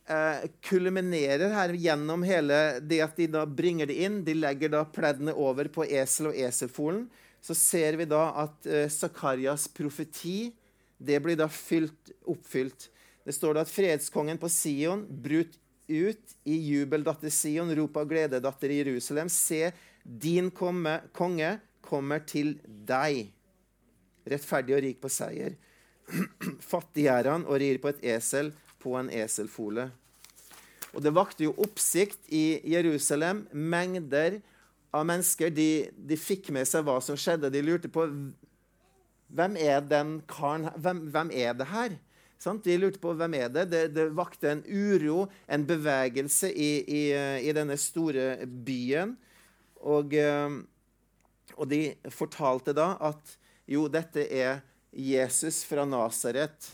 eh, 0.10 0.46
kulminerer 0.62 1.54
her 1.56 1.74
gjennom 1.74 2.24
hele 2.28 2.80
det 2.80 3.02
at 3.06 3.18
de 3.18 3.28
da 3.38 3.46
bringer 3.46 3.90
det 3.90 3.98
inn, 4.06 4.22
de 4.26 4.36
legger 4.38 4.74
da 4.76 4.86
pleddene 4.86 5.34
over 5.34 5.70
på 5.74 5.88
esel 5.88 6.32
og 6.32 6.38
eselfolen, 6.38 7.06
så 7.42 7.56
ser 7.58 7.98
vi 8.00 8.08
da 8.10 8.28
at 8.46 8.70
eh, 8.70 8.90
Zakarias 8.90 9.68
profeti 9.70 10.54
det 10.98 11.20
blir 11.22 11.38
da 11.38 11.50
fylt, 11.52 12.14
oppfylt. 12.24 12.90
Det 13.26 13.34
står 13.36 13.58
da 13.58 13.66
at 13.66 13.72
fredskongen 13.72 14.40
på 14.42 14.50
Sion 14.54 15.04
brut 15.10 15.58
ut 15.88 16.36
i 16.50 16.56
jubel, 16.66 17.04
datter 17.06 17.30
Sion, 17.30 17.70
rop 17.78 17.98
av 18.02 18.08
glede, 18.10 18.42
datter 18.42 18.74
Jerusalem. 18.74 19.30
Se, 19.30 19.70
din 20.04 20.50
komme, 20.54 21.00
konge 21.14 21.58
kommer 21.86 22.24
til 22.26 22.56
deg, 22.66 23.30
rettferdig 24.26 24.78
og 24.78 24.84
rik 24.86 25.02
på 25.04 25.12
seier. 25.14 25.58
Fattig 26.72 27.08
er 27.12 27.30
han 27.32 27.46
og 27.48 27.60
rir 27.62 27.80
på 27.82 27.92
et 27.92 28.04
esel 28.16 28.52
på 28.82 28.96
en 29.00 29.10
eselfole. 29.10 29.90
Og 30.96 31.04
Det 31.04 31.12
vakte 31.12 31.44
jo 31.48 31.56
oppsikt 31.60 32.30
i 32.32 32.62
Jerusalem. 32.72 33.46
Mengder 33.52 34.40
av 34.96 35.04
mennesker 35.08 35.52
de, 35.52 35.90
de 35.92 36.18
fikk 36.20 36.52
med 36.56 36.68
seg 36.70 36.86
hva 36.88 37.02
som 37.04 37.18
skjedde. 37.20 37.52
De 37.52 37.64
lurte 37.66 37.92
på 37.92 38.06
hvem 39.36 39.58
er 39.60 39.82
den 39.84 40.20
karen 40.30 40.70
hvem, 40.80 41.08
hvem 41.12 41.32
er 41.34 41.58
det 41.58 41.68
her? 41.68 41.98
Sånn? 42.40 42.62
De 42.64 42.78
lurte 42.78 43.02
på 43.02 43.16
hvem 43.18 43.36
er 43.40 43.50
det. 43.52 43.66
det. 43.72 43.84
Det 43.96 44.06
vakte 44.16 44.52
en 44.54 44.64
uro, 44.68 45.26
en 45.48 45.66
bevegelse 45.68 46.52
i, 46.52 46.72
i, 46.86 47.04
i 47.50 47.56
denne 47.56 47.78
store 47.82 48.46
byen. 48.46 49.16
Og, 49.82 50.14
eh, 50.16 50.62
og 51.58 51.68
de 51.72 51.82
fortalte 52.14 52.76
da 52.76 52.94
at 53.04 53.36
jo, 53.68 53.88
dette 53.92 54.24
er 54.30 54.62
Jesus 54.96 55.64
fra 55.68 55.84
Nasaret, 55.86 56.72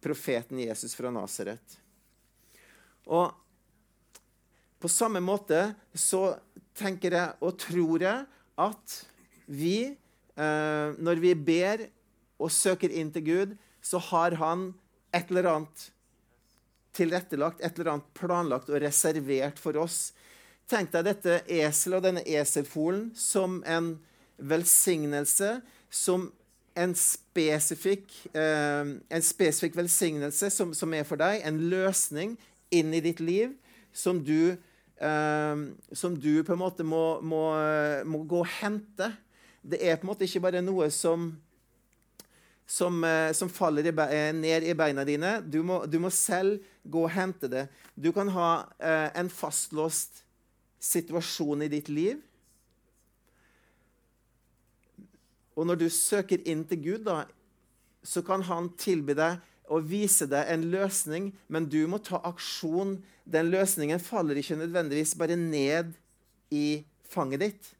profeten 0.00 0.58
Jesus 0.64 0.94
fra 0.96 1.10
Nasaret. 1.12 1.78
Og 3.06 3.32
på 4.82 4.90
samme 4.90 5.20
måte 5.22 5.60
så 5.94 6.32
tenker 6.78 7.14
jeg 7.14 7.36
og 7.44 7.58
tror 7.60 8.02
jeg 8.02 8.24
at 8.62 8.94
vi, 9.46 9.92
eh, 9.92 10.88
når 10.96 11.20
vi 11.22 11.34
ber 11.36 11.86
og 12.42 12.50
søker 12.50 12.90
inn 12.90 13.12
til 13.14 13.26
Gud, 13.26 13.56
så 13.82 14.00
har 14.10 14.38
han 14.40 14.70
et 15.12 15.30
eller 15.30 15.50
annet 15.52 15.88
tilrettelagt, 16.96 17.60
et 17.60 17.78
eller 17.78 17.94
annet 17.94 18.12
planlagt 18.16 18.70
og 18.72 18.80
reservert 18.82 19.60
for 19.60 19.76
oss. 19.80 20.12
Tenk 20.68 20.92
deg 20.94 21.08
dette 21.08 21.40
eselet 21.46 22.00
og 22.00 22.06
denne 22.06 22.24
eselfolen 22.24 23.10
som 23.18 23.60
en 23.68 23.94
velsignelse, 24.42 25.60
som 25.92 26.30
en 26.78 26.94
spesifikk, 26.96 28.12
eh, 28.34 28.92
en 29.10 29.24
spesifikk 29.24 29.76
velsignelse 29.76 30.50
som, 30.50 30.72
som, 30.74 30.94
er 30.94 31.06
for 31.08 31.20
deg, 31.20 31.42
en 31.44 31.60
løsning 31.72 32.36
inn 32.72 32.94
i 32.94 33.02
ditt 33.04 33.20
liv 33.20 33.52
som 33.92 34.20
du, 34.24 34.56
eh, 34.96 35.64
som 35.92 36.16
du 36.16 36.32
på 36.42 36.54
en 36.54 36.62
måte 36.62 36.86
må, 36.86 37.20
må, 37.20 37.44
må, 38.08 38.22
gå 38.24 38.42
og 38.42 38.52
hente. 38.60 39.12
Det 39.62 39.82
er 39.82 39.98
på 39.98 40.06
en 40.06 40.12
måte 40.14 40.26
ikke 40.26 40.44
bare 40.48 40.64
noe 40.64 40.88
som, 40.94 41.30
som, 42.66 43.04
eh, 43.04 43.30
som 43.36 43.52
faller 43.52 43.86
i 43.86 43.92
eh, 43.92 44.32
ned 44.34 44.64
i 44.64 44.74
beina 44.74 45.04
dine. 45.04 45.40
Du 45.44 45.62
må, 45.62 45.84
du 45.86 45.98
må, 46.00 46.10
selv 46.10 46.62
gå 46.82 47.04
og 47.04 47.14
hente 47.14 47.50
det. 47.52 47.66
Du 47.94 48.12
kan 48.16 48.32
ha 48.32 48.50
eh, 48.80 49.08
en 49.20 49.30
fastlåst 49.30 50.24
situasjon 50.82 51.62
i 51.62 51.70
ditt 51.70 51.92
liv 51.92 52.18
Og 55.62 55.68
når 55.70 55.78
du 55.78 55.86
søker 55.94 56.42
inn 56.50 56.64
til 56.66 56.80
Gud, 56.82 57.04
da, 57.06 57.22
så 58.02 58.18
kan 58.26 58.42
han 58.48 58.72
tilby 58.74 59.14
deg 59.14 59.38
og 59.70 59.86
vise 59.86 60.26
deg 60.26 60.48
en 60.50 60.64
løsning, 60.72 61.30
men 61.46 61.68
du 61.70 61.84
må 61.86 62.00
ta 62.02 62.18
aksjon. 62.26 62.96
Den 63.22 63.52
løsningen 63.52 64.02
faller 64.02 64.40
ikke 64.40 64.58
nødvendigvis 64.58 65.14
bare 65.20 65.38
ned 65.38 65.94
i 66.50 66.82
fanget 67.06 67.44
ditt, 67.44 67.70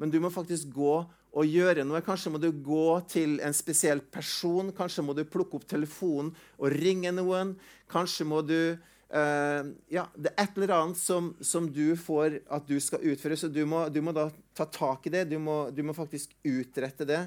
men 0.00 0.08
du 0.08 0.16
må 0.24 0.32
faktisk 0.32 0.72
gå 0.72 0.94
og 1.38 1.44
gjøre 1.52 1.84
noe. 1.84 2.00
Kanskje 2.02 2.32
må 2.32 2.40
du 2.40 2.48
gå 2.48 2.96
til 3.12 3.36
en 3.44 3.54
spesiell 3.54 4.00
person. 4.00 4.72
Kanskje 4.72 5.04
må 5.04 5.12
du 5.14 5.26
plukke 5.28 5.58
opp 5.58 5.66
telefonen 5.68 6.32
og 6.56 6.72
ringe 6.72 7.12
noen. 7.12 7.52
Kanskje 7.92 8.24
må 8.26 8.40
du 8.46 8.78
Uh, 9.08 9.72
ja, 9.88 10.04
det 10.20 10.34
er 10.34 10.42
et 10.42 10.58
eller 10.58 10.74
annet 10.76 10.98
som, 11.00 11.30
som, 11.40 11.64
du 11.72 11.96
får 11.96 12.42
at 12.52 12.66
du 12.68 12.76
skal 12.82 13.06
utføre, 13.08 13.38
så 13.40 13.48
du 13.48 13.62
må, 13.64 13.86
du 13.88 14.02
må 14.04 14.12
da 14.12 14.26
ta 14.56 14.66
tak 14.68 15.08
i 15.08 15.14
det. 15.14 15.24
Du 15.30 15.38
må, 15.40 15.70
du 15.72 15.80
må 15.86 15.96
faktisk 15.96 16.34
utrette 16.44 17.08
det. 17.08 17.22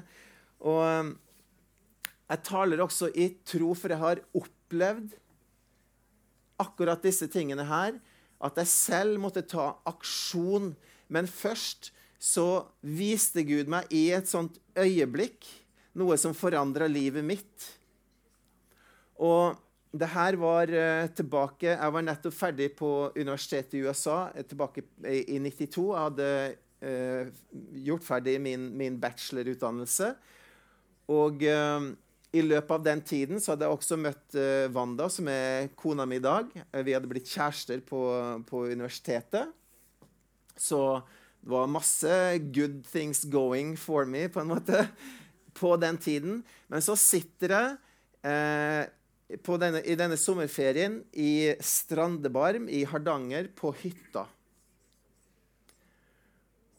Og 0.62 0.82
um, 0.82 1.10
jeg 2.30 2.44
taler 2.46 2.84
også 2.84 3.10
i 3.18 3.32
tro, 3.44 3.72
for 3.74 3.92
jeg 3.92 4.02
har 4.02 4.22
opplevd 4.38 5.16
akkurat 6.62 7.02
disse 7.02 7.26
tingene 7.32 7.66
her. 7.66 7.98
At 8.42 8.56
jeg 8.62 8.70
selv 8.70 9.18
måtte 9.22 9.42
ta 9.46 9.72
aksjon. 9.90 10.72
Men 11.12 11.28
først 11.30 11.90
så 12.22 12.64
viste 12.86 13.42
Gud 13.46 13.70
meg 13.70 13.90
i 13.90 14.06
et 14.14 14.30
sånt 14.30 14.60
øyeblikk 14.78 15.48
noe 15.98 16.16
som 16.20 16.34
forandra 16.36 16.86
livet 16.88 17.26
mitt. 17.26 17.66
Og 19.20 19.58
det 19.92 20.08
her 20.08 20.36
var 20.40 20.70
uh, 20.72 21.06
tilbake 21.12 21.74
Jeg 21.74 21.94
var 21.94 22.04
nettopp 22.04 22.34
ferdig 22.34 22.70
på 22.78 23.12
universitetet 23.16 23.76
i 23.76 23.82
USA 23.84 24.30
eh, 24.32 24.44
tilbake 24.48 24.84
i, 25.04 25.36
i 25.36 25.40
92. 25.42 25.84
Jeg 25.92 26.06
hadde 26.06 26.28
uh, 26.86 27.32
gjort 27.84 28.06
ferdig 28.06 28.38
min, 28.40 28.70
min 28.78 28.96
bachelorutdannelse. 29.00 30.14
Og 31.12 31.44
uh, 31.44 31.90
i 32.32 32.40
løpet 32.40 32.72
av 32.72 32.86
den 32.86 33.02
tiden 33.04 33.42
så 33.42 33.52
hadde 33.52 33.68
jeg 33.68 33.76
også 33.76 33.98
møtt 34.00 34.36
Wanda, 34.72 35.10
som 35.12 35.26
er 35.28 35.66
kona 35.76 36.06
mi 36.08 36.16
i 36.16 36.22
dag. 36.24 36.46
vi 36.80 36.94
hadde 36.96 37.10
blitt 37.10 37.28
kjærester 37.28 37.82
på, 37.84 38.00
på, 38.48 38.62
universitetet. 38.72 39.50
Så 40.56 40.78
det 41.42 41.52
var 41.52 41.68
masse 41.68 42.14
good 42.56 42.80
things 42.88 43.26
going 43.28 43.76
for 43.76 44.08
me, 44.08 44.30
på 44.32 44.40
en 44.40 44.48
måte, 44.54 44.86
på 45.60 45.76
den 45.76 46.00
tiden. 46.00 46.40
Men 46.72 46.80
så 46.80 46.96
sitter 46.96 47.52
jeg 47.52 48.88
denne, 49.40 49.80
i 49.84 49.96
denne 49.96 50.18
sommerferien 50.20 51.00
i 51.12 51.54
Strandebarm 51.62 52.68
i 52.68 52.84
Hardanger, 52.88 53.48
på 53.56 53.72
hytta. 53.82 54.26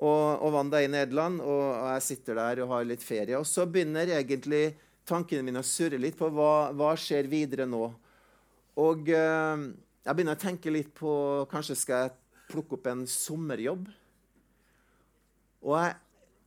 Og, 0.04 0.44
og 0.44 0.50
Wanda 0.52 0.82
er 0.82 0.90
i 0.90 0.92
Nederland, 0.92 1.40
og, 1.42 1.64
og, 1.72 1.88
jeg 1.96 2.06
sitter 2.10 2.40
der 2.40 2.64
og 2.64 2.74
har 2.74 2.88
litt 2.88 3.04
ferie. 3.06 3.38
Og 3.40 3.48
så 3.48 3.66
begynner 3.70 4.12
egentlig 4.18 4.74
tankene 5.08 5.46
mine 5.46 5.64
å 5.64 5.68
surre 5.68 6.00
litt 6.00 6.18
på 6.20 6.30
hva, 6.34 6.72
hva 6.76 6.94
skjer 7.00 7.30
videre 7.32 7.68
nå. 7.70 7.86
Og 8.84 9.10
eh, 9.14 9.66
jeg 10.04 10.16
begynner 10.16 10.36
å 10.36 10.44
tenke 10.44 10.74
litt 10.74 10.90
på 10.98 11.12
Kanskje 11.52 11.78
skal 11.80 12.06
jeg 12.06 12.16
plukke 12.52 12.80
opp 12.80 12.90
en 12.92 13.06
sommerjobb? 13.08 13.88
Og 15.64 15.78
jeg, 15.80 15.96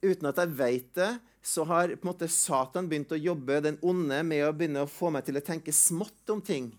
uten 0.04 0.28
at 0.28 0.42
jeg 0.42 0.56
vet 0.58 0.90
det, 0.98 1.12
så 1.46 1.62
har 1.68 1.92
på 1.94 2.02
en 2.02 2.10
måte 2.10 2.28
Satan 2.32 2.88
begynt 2.90 3.12
å 3.14 3.20
jobbe 3.20 3.60
den 3.62 3.78
onde 3.86 4.18
med 4.26 4.42
å 4.48 4.54
begynne 4.56 4.82
å 4.82 4.90
få 4.90 5.12
meg 5.14 5.28
til 5.28 5.38
å 5.38 5.44
tenke 5.46 5.74
smått 5.74 6.32
om 6.34 6.40
ting. 6.42 6.72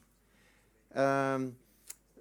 Uh, 0.91 1.47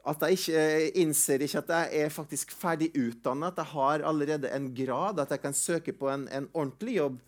at 0.06 0.22
jeg 0.22 0.38
ikke 0.38 0.66
innser 1.02 1.42
ikke 1.42 1.64
at 1.64 1.72
jeg 1.74 2.04
er 2.04 2.14
faktisk 2.14 2.54
ferdig 2.54 2.92
utdanna, 2.94 3.50
at 3.50 3.58
jeg 3.58 3.72
har 3.72 4.04
allerede 4.06 4.52
en 4.54 4.68
grad, 4.76 5.18
at 5.18 5.34
jeg 5.34 5.42
kan 5.42 5.56
søke 5.58 5.94
på 5.96 6.10
en, 6.12 6.28
en 6.30 6.46
ordentlig 6.52 7.00
jobb. 7.00 7.18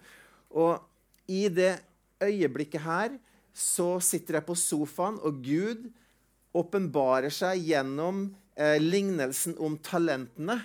Og 0.55 0.79
i 1.27 1.49
det 1.51 1.81
øyeblikket 2.23 2.87
her 2.87 3.17
så 3.51 3.97
sitter 3.99 4.39
jeg 4.39 4.47
på 4.47 4.55
sofaen, 4.55 5.19
og 5.27 5.43
Gud 5.43 5.89
åpenbarer 6.55 7.35
seg 7.35 7.67
gjennom 7.67 8.29
eh, 8.55 8.79
lignelsen 8.79 9.59
om 9.59 9.75
talentene. 9.83 10.61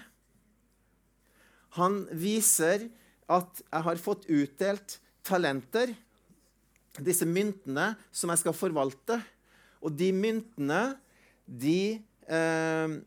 Han 1.81 2.03
viser 2.13 2.85
at 3.31 3.61
jeg 3.63 3.85
har 3.87 4.01
fått 4.01 4.27
utdelt 4.31 4.97
talenter, 5.25 5.93
disse 7.01 7.25
myntene, 7.25 7.93
som 8.13 8.31
jeg 8.33 8.43
skal 8.43 8.55
forvalte. 8.55 9.17
Og 9.83 9.93
de 9.97 10.11
myntene, 10.15 10.81
de 11.47 11.97
eh, 12.27 12.97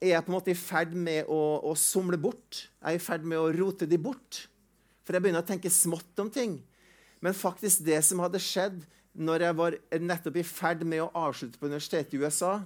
er 0.00 0.12
jeg 0.14 0.24
på 0.24 0.32
en 0.32 0.36
måte 0.36 0.52
i 0.52 0.58
ferd 0.58 0.94
med 0.96 1.28
å, 1.30 1.40
å, 1.60 1.74
somle 1.78 2.18
bort. 2.20 2.64
Jeg 2.80 2.96
er 2.96 3.00
i 3.00 3.04
ferd 3.04 3.26
med 3.28 3.40
å 3.40 3.52
rote 3.54 3.88
de 3.90 4.00
bort. 4.00 4.44
For 5.04 5.16
jeg 5.16 5.24
begynner 5.24 5.44
å 5.44 5.48
tenke 5.48 5.72
smått 5.72 6.22
om 6.22 6.30
ting. 6.32 6.58
Men 7.24 7.36
faktisk 7.36 7.84
det 7.86 8.00
som 8.06 8.22
hadde 8.24 8.42
skjedd 8.42 8.82
når 9.14 9.46
jeg 9.46 9.56
var 9.60 9.76
nettopp 10.02 10.40
i 10.40 10.46
ferd 10.46 10.82
med 10.88 11.04
å 11.04 11.12
avslutte 11.28 11.60
på 11.60 11.68
universitetet 11.70 12.16
i 12.16 12.22
USA, 12.24 12.58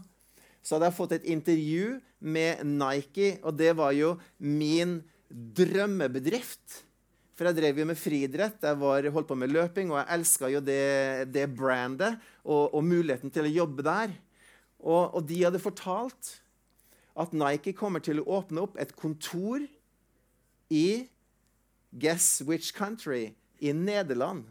så 0.64 0.76
hadde 0.76 0.88
jeg 0.88 0.96
fått 0.96 1.14
et 1.18 1.28
intervju 1.28 1.98
med 2.18 2.64
Nike, 2.66 3.36
og 3.44 3.54
det 3.58 3.74
var 3.78 3.92
jo 3.94 4.14
min 4.40 4.98
drømmebedrift. 5.28 6.82
For 7.38 7.46
jeg 7.46 7.54
drev 7.54 7.76
jo 7.78 7.84
med 7.86 7.98
friidrett, 7.98 8.64
jeg 8.66 8.78
var, 8.80 9.06
holdt 9.14 9.28
på 9.28 9.36
med 9.38 9.52
løping, 9.54 9.92
og 9.92 10.00
jeg 10.00 10.10
elska 10.16 10.48
jo 10.50 10.58
det, 10.58 11.28
det 11.30 11.44
brandet 11.54 12.16
og, 12.42 12.74
og, 12.74 12.80
muligheten 12.82 13.30
til 13.30 13.46
å 13.46 13.52
jobbe 13.60 13.84
der. 13.86 14.14
Og, 14.82 15.14
og, 15.14 15.20
de 15.28 15.44
hadde 15.44 15.60
fortalt 15.62 16.32
at 17.18 17.34
Nike 17.38 17.76
kommer 17.78 18.02
til 18.02 18.18
å 18.18 18.26
åpne 18.40 18.64
opp 18.66 18.74
et 18.82 18.90
kontor 18.98 19.62
i 20.74 21.06
Guess 21.94 22.42
which 22.42 22.72
country? 22.74 23.36
I 23.62 23.70
Nederland. 23.72 24.44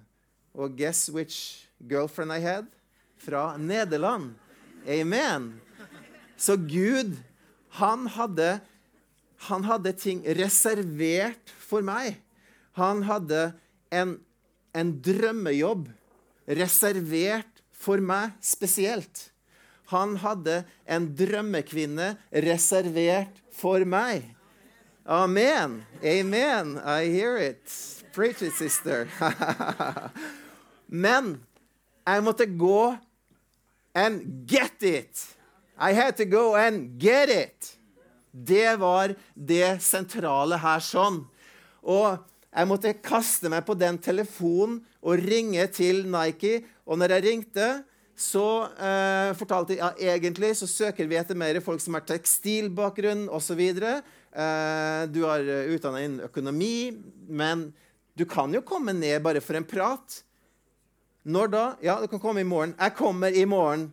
Og 0.55 0.77
guess 0.79 1.09
which 1.11 1.67
girlfriend 1.87 2.31
I 2.31 2.39
had? 2.39 2.71
Fra 3.19 3.57
Nederland. 3.57 4.33
Amen. 4.87 5.59
Så 6.37 6.55
Gud, 6.55 7.17
han 7.77 8.07
hadde, 8.15 8.59
han 9.51 9.67
hadde 9.67 9.93
ting 9.99 10.23
reservert 10.39 11.51
for 11.59 11.83
meg. 11.83 12.15
Han 12.77 13.03
hadde 13.07 13.51
en, 13.89 14.19
en 14.77 14.91
drømmejobb 15.01 15.87
reservert 16.47 17.63
for 17.73 18.01
meg 18.03 18.35
spesielt. 18.43 19.31
Han 19.89 20.17
hadde 20.21 20.61
en 20.85 21.07
drømmekvinne 21.17 22.13
reservert 22.45 23.41
for 23.55 23.85
meg. 23.87 24.27
Amen. 25.07 25.85
Amen. 26.03 26.75
I 26.83 27.07
hear 27.07 27.37
it. 27.37 27.63
Preach 28.13 28.41
it, 28.41 28.53
sister. 28.53 29.07
Men 30.87 31.37
jeg 32.05 32.23
måtte 32.23 32.45
gå 32.45 32.97
and 33.95 34.45
get 34.45 34.83
it. 34.83 35.23
I 35.79 35.93
had 35.93 36.17
to 36.17 36.25
go 36.25 36.55
and 36.55 36.99
get 36.99 37.29
it. 37.29 37.77
Det 38.31 38.75
var 38.79 39.15
det 39.33 39.79
sentrale 39.81 40.59
her 40.61 40.83
sånn. 40.83 41.23
Og 41.81 42.19
jeg 42.47 42.69
måtte 42.69 42.95
kaste 43.03 43.51
meg 43.51 43.65
på 43.67 43.75
den 43.77 43.99
telefonen 44.01 44.79
og 45.03 45.21
ringe 45.21 45.65
til 45.73 46.05
Nike. 46.09 46.61
Og 46.87 46.99
når 46.99 47.17
jeg 47.17 47.25
ringte, 47.27 47.67
så 48.17 48.45
eh, 48.81 49.33
fortalte 49.37 49.75
de 49.75 49.81
ja, 49.81 49.91
egentlig 50.15 50.55
så 50.57 50.69
søker 50.69 51.05
vi 51.09 51.19
etter 51.19 51.37
mer 51.37 51.59
folk 51.61 51.83
som 51.83 51.97
har 51.97 52.05
tekstilbakgrunn 52.07 53.27
osv. 53.29 53.61
Eh, 53.61 55.01
du 55.13 55.21
har 55.27 55.51
utdanna 55.75 56.01
innen 56.01 56.25
økonomi, 56.25 56.95
men 57.29 57.67
du 58.17 58.25
kan 58.25 58.53
jo 58.55 58.63
komme 58.65 58.95
ned 58.97 59.21
bare 59.21 59.43
for 59.43 59.59
en 59.59 59.67
prat. 59.67 60.23
Når 61.27 61.53
da? 61.53 61.65
Ja, 61.83 61.99
du 62.01 62.07
kan 62.09 62.23
komme 62.23 62.41
i 62.41 62.47
morgen. 62.47 62.73
Jeg 62.79 62.95
kommer 62.97 63.35
i 63.35 63.45
morgen. 63.45 63.91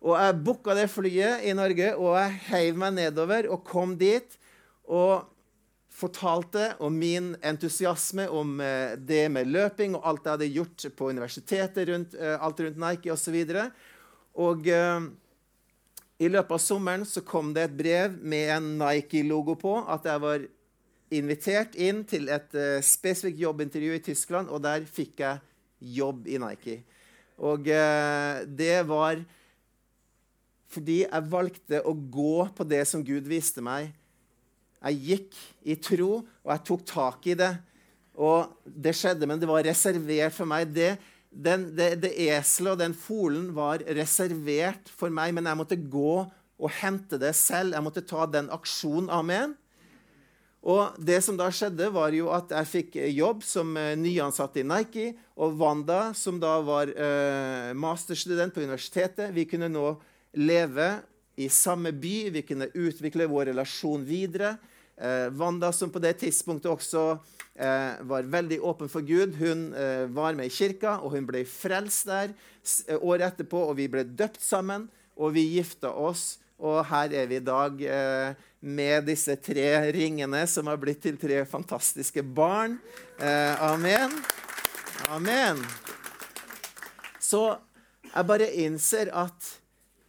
Og 0.00 0.16
jeg 0.16 0.38
booka 0.42 0.74
det 0.74 0.88
flyet 0.88 1.44
i 1.44 1.52
Norge, 1.52 1.92
og 2.00 2.16
jeg 2.16 2.38
heiv 2.48 2.78
meg 2.80 2.96
nedover 2.96 3.50
og 3.52 3.66
kom 3.68 3.92
dit. 4.00 4.38
Og 4.88 5.28
fortalte 5.90 6.74
om 6.80 6.94
min 6.98 7.32
entusiasme 7.42 8.28
om 8.28 8.60
eh, 8.62 8.94
det 8.96 9.24
med 9.32 9.50
løping 9.50 9.96
og 9.98 10.06
alt 10.06 10.24
jeg 10.24 10.36
hadde 10.36 10.52
gjort 10.54 10.86
på 10.96 11.10
universitetet, 11.10 11.88
rundt, 11.88 12.14
eh, 12.14 12.36
alt 12.38 12.62
rundt 12.62 12.78
Nike 12.80 13.12
osv. 13.12 13.34
Og, 13.34 13.50
så 13.50 13.66
og 14.40 14.70
eh, 14.70 15.10
i 16.20 16.28
løpet 16.28 16.52
av 16.52 16.60
sommeren 16.60 17.04
så 17.08 17.22
kom 17.24 17.54
det 17.56 17.66
et 17.66 17.76
brev 17.76 18.16
med 18.20 18.50
en 18.52 18.72
Nike-logo 18.80 19.56
på 19.60 19.78
at 19.88 20.04
jeg 20.04 20.20
var 20.20 20.46
invitert 21.10 21.76
inn 21.80 22.04
til 22.08 22.28
et 22.30 22.54
eh, 22.54 22.78
spesifikt 22.84 23.40
jobbintervju 23.40 23.96
i 23.96 24.02
Tyskland, 24.04 24.50
og 24.52 24.62
der 24.62 24.84
fikk 24.86 25.24
jeg 25.24 25.40
jobb 25.96 26.28
i 26.28 26.38
Nike. 26.42 26.80
Og 27.40 27.70
eh, 27.72 28.42
det 28.46 28.82
var 28.88 29.22
fordi 30.70 31.00
jeg 31.02 31.30
valgte 31.32 31.80
å 31.82 31.96
gå 31.96 32.44
på 32.54 32.66
det 32.68 32.84
som 32.86 33.02
Gud 33.02 33.26
viste 33.26 33.64
meg. 33.64 33.90
Jeg 34.80 35.00
gikk 35.04 35.40
i 35.68 35.76
tro, 35.76 36.12
og 36.24 36.52
jeg 36.54 36.64
tok 36.70 36.84
tak 36.88 37.26
i 37.28 37.36
det. 37.36 37.52
Og 38.20 38.52
det 38.64 38.94
skjedde, 38.96 39.28
men 39.28 39.40
det 39.40 39.48
var 39.48 39.64
reservert 39.64 40.34
for 40.36 40.48
meg. 40.48 40.72
Det, 40.72 40.94
den, 41.30 41.70
det, 41.76 41.92
det 42.02 42.12
eselet 42.30 42.74
og 42.74 42.80
den 42.80 42.96
folen 42.96 43.50
var 43.56 43.84
reservert 43.96 44.88
for 44.88 45.12
meg, 45.12 45.34
men 45.36 45.48
jeg 45.48 45.60
måtte 45.60 45.80
gå 45.80 46.14
og 46.60 46.76
hente 46.80 47.20
det 47.20 47.32
selv. 47.38 47.76
Jeg 47.76 47.84
måtte 47.84 48.04
ta 48.04 48.26
den 48.28 48.50
aksjonen. 48.52 49.10
Amen. 49.12 49.56
Og 50.60 50.96
det 51.00 51.22
som 51.24 51.38
da 51.40 51.46
skjedde, 51.52 51.88
var 51.92 52.12
jo 52.12 52.28
at 52.36 52.52
jeg 52.52 52.68
fikk 52.68 52.98
jobb 53.16 53.44
som 53.46 53.72
uh, 53.76 53.94
nyansatt 53.96 54.58
i 54.60 54.66
Nike. 54.66 55.06
Og 55.40 55.56
Wanda, 55.60 56.10
som 56.16 56.40
da 56.40 56.58
var 56.64 56.92
uh, 56.92 57.70
masterstudent 57.72 58.52
på 58.52 58.64
universitetet, 58.66 59.32
vi 59.32 59.46
kunne 59.48 59.70
nå 59.72 59.94
leve 60.36 60.90
i 61.40 61.48
samme 61.48 61.94
by. 61.96 62.16
Vi 62.36 62.44
kunne 62.44 62.68
utvikle 62.76 63.28
vår 63.30 63.54
relasjon 63.54 64.04
videre. 64.04 64.58
Uh, 65.00 65.32
Wanda, 65.40 65.72
som 65.72 65.90
på 65.90 66.02
det 66.02 66.18
tidspunktet 66.20 66.70
også 66.70 67.12
var 68.08 68.24
veldig 68.30 68.56
åpen 68.64 68.88
for 68.88 69.04
Gud, 69.04 69.34
hun 69.36 69.66
var 70.14 70.32
med 70.32 70.48
i 70.48 70.52
kirka, 70.54 70.94
og 71.04 71.10
hun 71.12 71.26
ble 71.28 71.42
frelst 71.44 72.06
der 72.08 72.30
året 73.02 73.26
etterpå. 73.26 73.58
Og 73.68 73.74
vi 73.76 73.84
ble 73.90 74.06
døpt 74.06 74.40
sammen, 74.40 74.86
og 75.12 75.34
vi 75.34 75.42
gifta 75.58 75.90
oss. 75.92 76.38
Og 76.56 76.78
her 76.88 77.12
er 77.12 77.28
vi 77.28 77.36
i 77.36 77.44
dag 77.44 77.82
med 78.60 79.06
disse 79.08 79.34
tre 79.40 79.68
ringene 79.92 80.42
som 80.48 80.68
har 80.68 80.78
blitt 80.80 81.00
til 81.04 81.16
tre 81.20 81.42
fantastiske 81.48 82.22
barn. 82.22 82.76
Eh, 83.18 83.62
amen. 83.64 84.12
Amen. 85.08 85.62
Så 87.20 87.56
jeg 88.10 88.28
bare 88.28 88.50
innser 88.60 89.12
at 89.16 89.56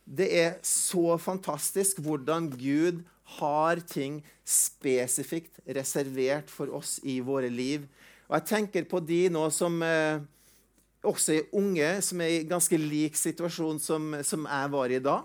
det 0.03 0.27
er 0.35 0.53
så 0.67 1.15
fantastisk 1.21 2.01
hvordan 2.03 2.49
Gud 2.51 3.05
har 3.37 3.81
ting 3.87 4.19
spesifikt 4.47 5.61
reservert 5.65 6.51
for 6.51 6.71
oss 6.75 6.97
i 7.03 7.19
våre 7.23 7.49
liv. 7.51 7.87
Og 8.29 8.37
jeg 8.37 8.47
tenker 8.51 8.87
på 8.87 9.01
de 9.03 9.25
nå 9.33 9.47
som 9.53 9.75
eh, 9.83 10.21
også 11.03 11.35
er 11.35 11.51
unge, 11.57 11.89
som 12.05 12.21
er 12.23 12.37
i 12.37 12.47
ganske 12.47 12.77
lik 12.77 13.17
situasjon 13.19 13.79
som, 13.81 14.13
som 14.23 14.47
jeg 14.47 14.71
var 14.73 14.93
i 14.93 15.01
da. 15.03 15.19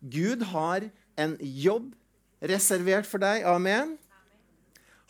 Gud 0.00 0.44
har 0.52 0.88
en 1.20 1.36
jobb 1.40 1.92
reservert 2.40 3.08
for 3.08 3.22
deg. 3.22 3.44
Amen. 3.44 3.96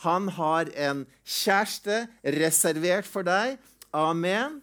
Han 0.04 0.28
har 0.32 0.70
en 0.74 1.04
kjæreste 1.24 2.06
reservert 2.24 3.06
for 3.08 3.26
deg. 3.26 3.58
Amen. 3.92 4.60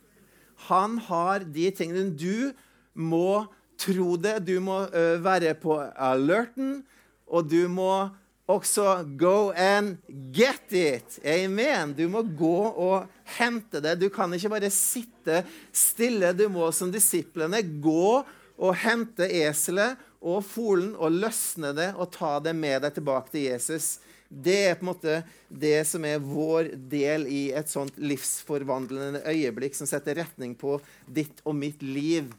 Han 0.67 0.97
har 1.07 1.45
de 1.45 1.69
tingene 1.71 2.09
du 2.17 2.51
må 2.97 3.45
tro 3.77 4.15
det. 4.17 4.39
Du 4.47 4.57
må 4.63 4.81
uh, 4.89 5.17
være 5.23 5.53
på 5.61 5.77
alerten, 5.93 6.81
og 7.27 7.49
du 7.51 7.67
må 7.71 8.07
også 8.47 9.03
go 9.19 9.51
and 9.51 9.97
get 10.31 10.71
it. 10.71 11.19
Amen. 11.25 11.93
Du 11.93 12.07
må 12.07 12.23
gå 12.23 12.59
og 12.71 13.07
hente 13.37 13.81
det. 13.83 13.97
Du 13.99 14.07
kan 14.13 14.31
ikke 14.33 14.53
bare 14.55 14.71
sitte 14.71 15.41
stille. 15.75 16.31
Du 16.33 16.47
må 16.51 16.71
som 16.71 16.91
disiplene 16.93 17.59
gå 17.83 18.23
og 18.57 18.77
hente 18.81 19.27
eselet 19.43 19.99
og 20.23 20.41
folen 20.47 20.93
og 20.95 21.19
løsne 21.19 21.73
det 21.77 21.91
og 21.95 22.09
ta 22.15 22.37
det 22.43 22.55
med 22.57 22.81
deg 22.85 22.95
tilbake 22.95 23.35
til 23.35 23.49
Jesus. 23.49 23.97
Det 24.27 24.57
er 24.71 24.75
på 24.79 24.83
en 24.83 24.89
måte 24.89 25.19
det 25.47 25.83
som 25.87 26.03
er 26.07 26.23
vår 26.23 26.73
del 26.91 27.27
i 27.31 27.43
et 27.55 27.69
sånt 27.71 27.95
livsforvandlende 27.99 29.21
øyeblikk 29.27 29.77
som 29.77 29.87
setter 29.87 30.17
retning 30.23 30.55
på 30.59 30.79
ditt 31.05 31.43
og 31.47 31.55
mitt 31.55 31.83
liv. 31.83 32.31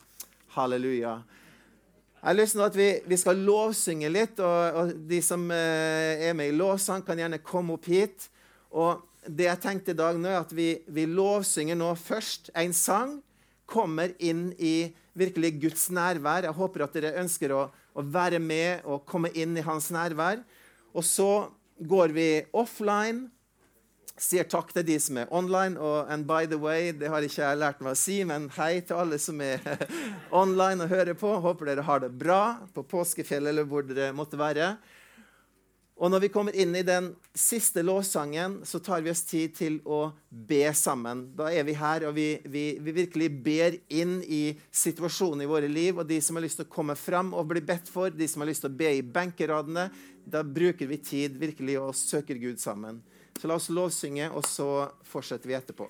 Halleluja. 0.56 1.20
Jeg 2.18 2.26
har 2.26 2.34
lyst 2.34 2.56
til 2.56 2.64
at 2.64 2.76
vi, 2.76 2.88
vi 3.06 3.16
skal 3.20 3.44
lovsynge 3.46 4.08
litt, 4.10 4.40
og, 4.42 4.78
og 4.80 4.88
de 5.06 5.20
som 5.22 5.44
eh, 5.54 6.26
er 6.26 6.34
med 6.34 6.50
i 6.50 6.56
lovsang, 6.56 7.04
kan 7.06 7.20
gjerne 7.20 7.38
komme 7.46 7.76
opp 7.76 7.86
hit. 7.86 8.26
Og 8.74 9.04
det 9.22 9.46
jeg 9.46 9.62
tenkte 9.62 9.94
i 9.94 9.98
dag 9.98 10.18
nå, 10.18 10.26
er 10.32 10.40
at 10.40 10.50
vi, 10.54 10.72
vi 10.90 11.06
lovsynger 11.06 11.78
nå 11.78 11.92
først 12.00 12.50
en 12.58 12.74
sang, 12.74 13.20
kommer 13.68 14.16
inn 14.18 14.48
i 14.58 14.90
virkelig 15.18 15.52
Guds 15.62 15.86
nærvær. 15.94 16.48
Jeg 16.48 16.58
håper 16.58 16.84
at 16.88 16.98
dere 16.98 17.14
ønsker 17.22 17.54
å, 17.54 17.62
å, 17.70 18.02
være 18.02 18.40
med 18.42 18.86
og 18.88 19.04
komme 19.06 19.30
inn 19.38 19.54
i 19.54 19.64
hans 19.66 19.90
nærvær. 19.94 20.42
Og 20.96 21.06
så 21.06 21.30
går 21.78 22.14
vi 22.16 22.28
offline. 22.56 23.28
Sier 24.18 24.48
takk 24.50 24.72
til 24.74 24.82
de 24.82 24.96
som 24.98 25.20
er 25.20 25.30
online. 25.30 25.78
Og 25.78 26.10
and 26.10 26.26
by 26.26 26.44
the 26.50 26.58
way, 26.58 26.90
det 26.92 27.10
har 27.12 27.22
ikke 27.22 27.44
jeg 27.44 27.60
lært 27.60 27.82
meg 27.84 27.94
å 27.94 27.98
si, 27.98 28.20
men 28.26 28.48
hei 28.58 28.80
til 28.82 28.98
alle 28.98 29.18
som 29.22 29.40
er 29.44 29.62
online 30.42 30.84
og 30.84 30.92
hører 30.92 31.18
på. 31.18 31.36
Håper 31.44 31.70
dere 31.70 31.86
har 31.86 32.02
det 32.02 32.10
bra 32.18 32.58
på 32.74 32.82
påskefjellet 32.82 33.54
eller 33.54 33.68
hvor 33.68 33.86
dere 33.86 34.10
måtte 34.16 34.40
være. 34.40 34.72
Og 35.98 36.12
når 36.12 36.22
vi 36.22 36.30
kommer 36.30 36.54
inn 36.54 36.76
i 36.78 36.84
den 36.86 37.08
siste 37.34 37.82
lovsangen, 37.82 38.60
så 38.66 38.78
tar 38.78 39.02
vi 39.02 39.10
oss 39.10 39.24
tid 39.26 39.56
til 39.58 39.80
å 39.82 40.12
be 40.30 40.62
sammen. 40.78 41.24
Da 41.34 41.48
er 41.50 41.66
vi 41.66 41.74
her, 41.74 42.06
og 42.06 42.14
vi, 42.14 42.28
vi, 42.46 42.62
vi, 42.78 42.94
virkelig 43.00 43.28
ber 43.42 43.78
inn 43.90 44.20
i 44.22 44.52
situasjonen 44.70 45.42
i 45.42 45.50
våre 45.50 45.70
liv. 45.70 45.98
Og 45.98 46.06
de 46.06 46.20
som 46.22 46.38
har 46.38 46.46
lyst 46.46 46.62
til 46.62 46.68
å 46.68 46.70
komme 46.70 46.94
fram 46.98 47.32
og 47.34 47.50
bli 47.50 47.64
bedt 47.66 47.90
for, 47.90 48.14
de 48.14 48.30
som 48.30 48.44
har 48.44 48.50
lyst 48.50 48.62
til 48.62 48.70
å 48.70 48.78
be 48.78 48.92
i 48.94 49.02
benkeradene, 49.02 49.88
da 50.22 50.44
bruker 50.46 50.86
vi 50.86 51.00
tid 51.02 51.38
virkelig 51.40 51.80
og 51.82 51.96
søker 51.98 52.38
Gud 52.38 52.62
sammen. 52.62 53.02
Så 53.38 53.46
la 53.46 53.54
oss 53.54 53.70
lovsynge, 53.70 54.30
og 54.34 54.42
så 54.46 54.88
fortsetter 55.06 55.50
vi 55.50 55.54
etterpå. 55.58 55.86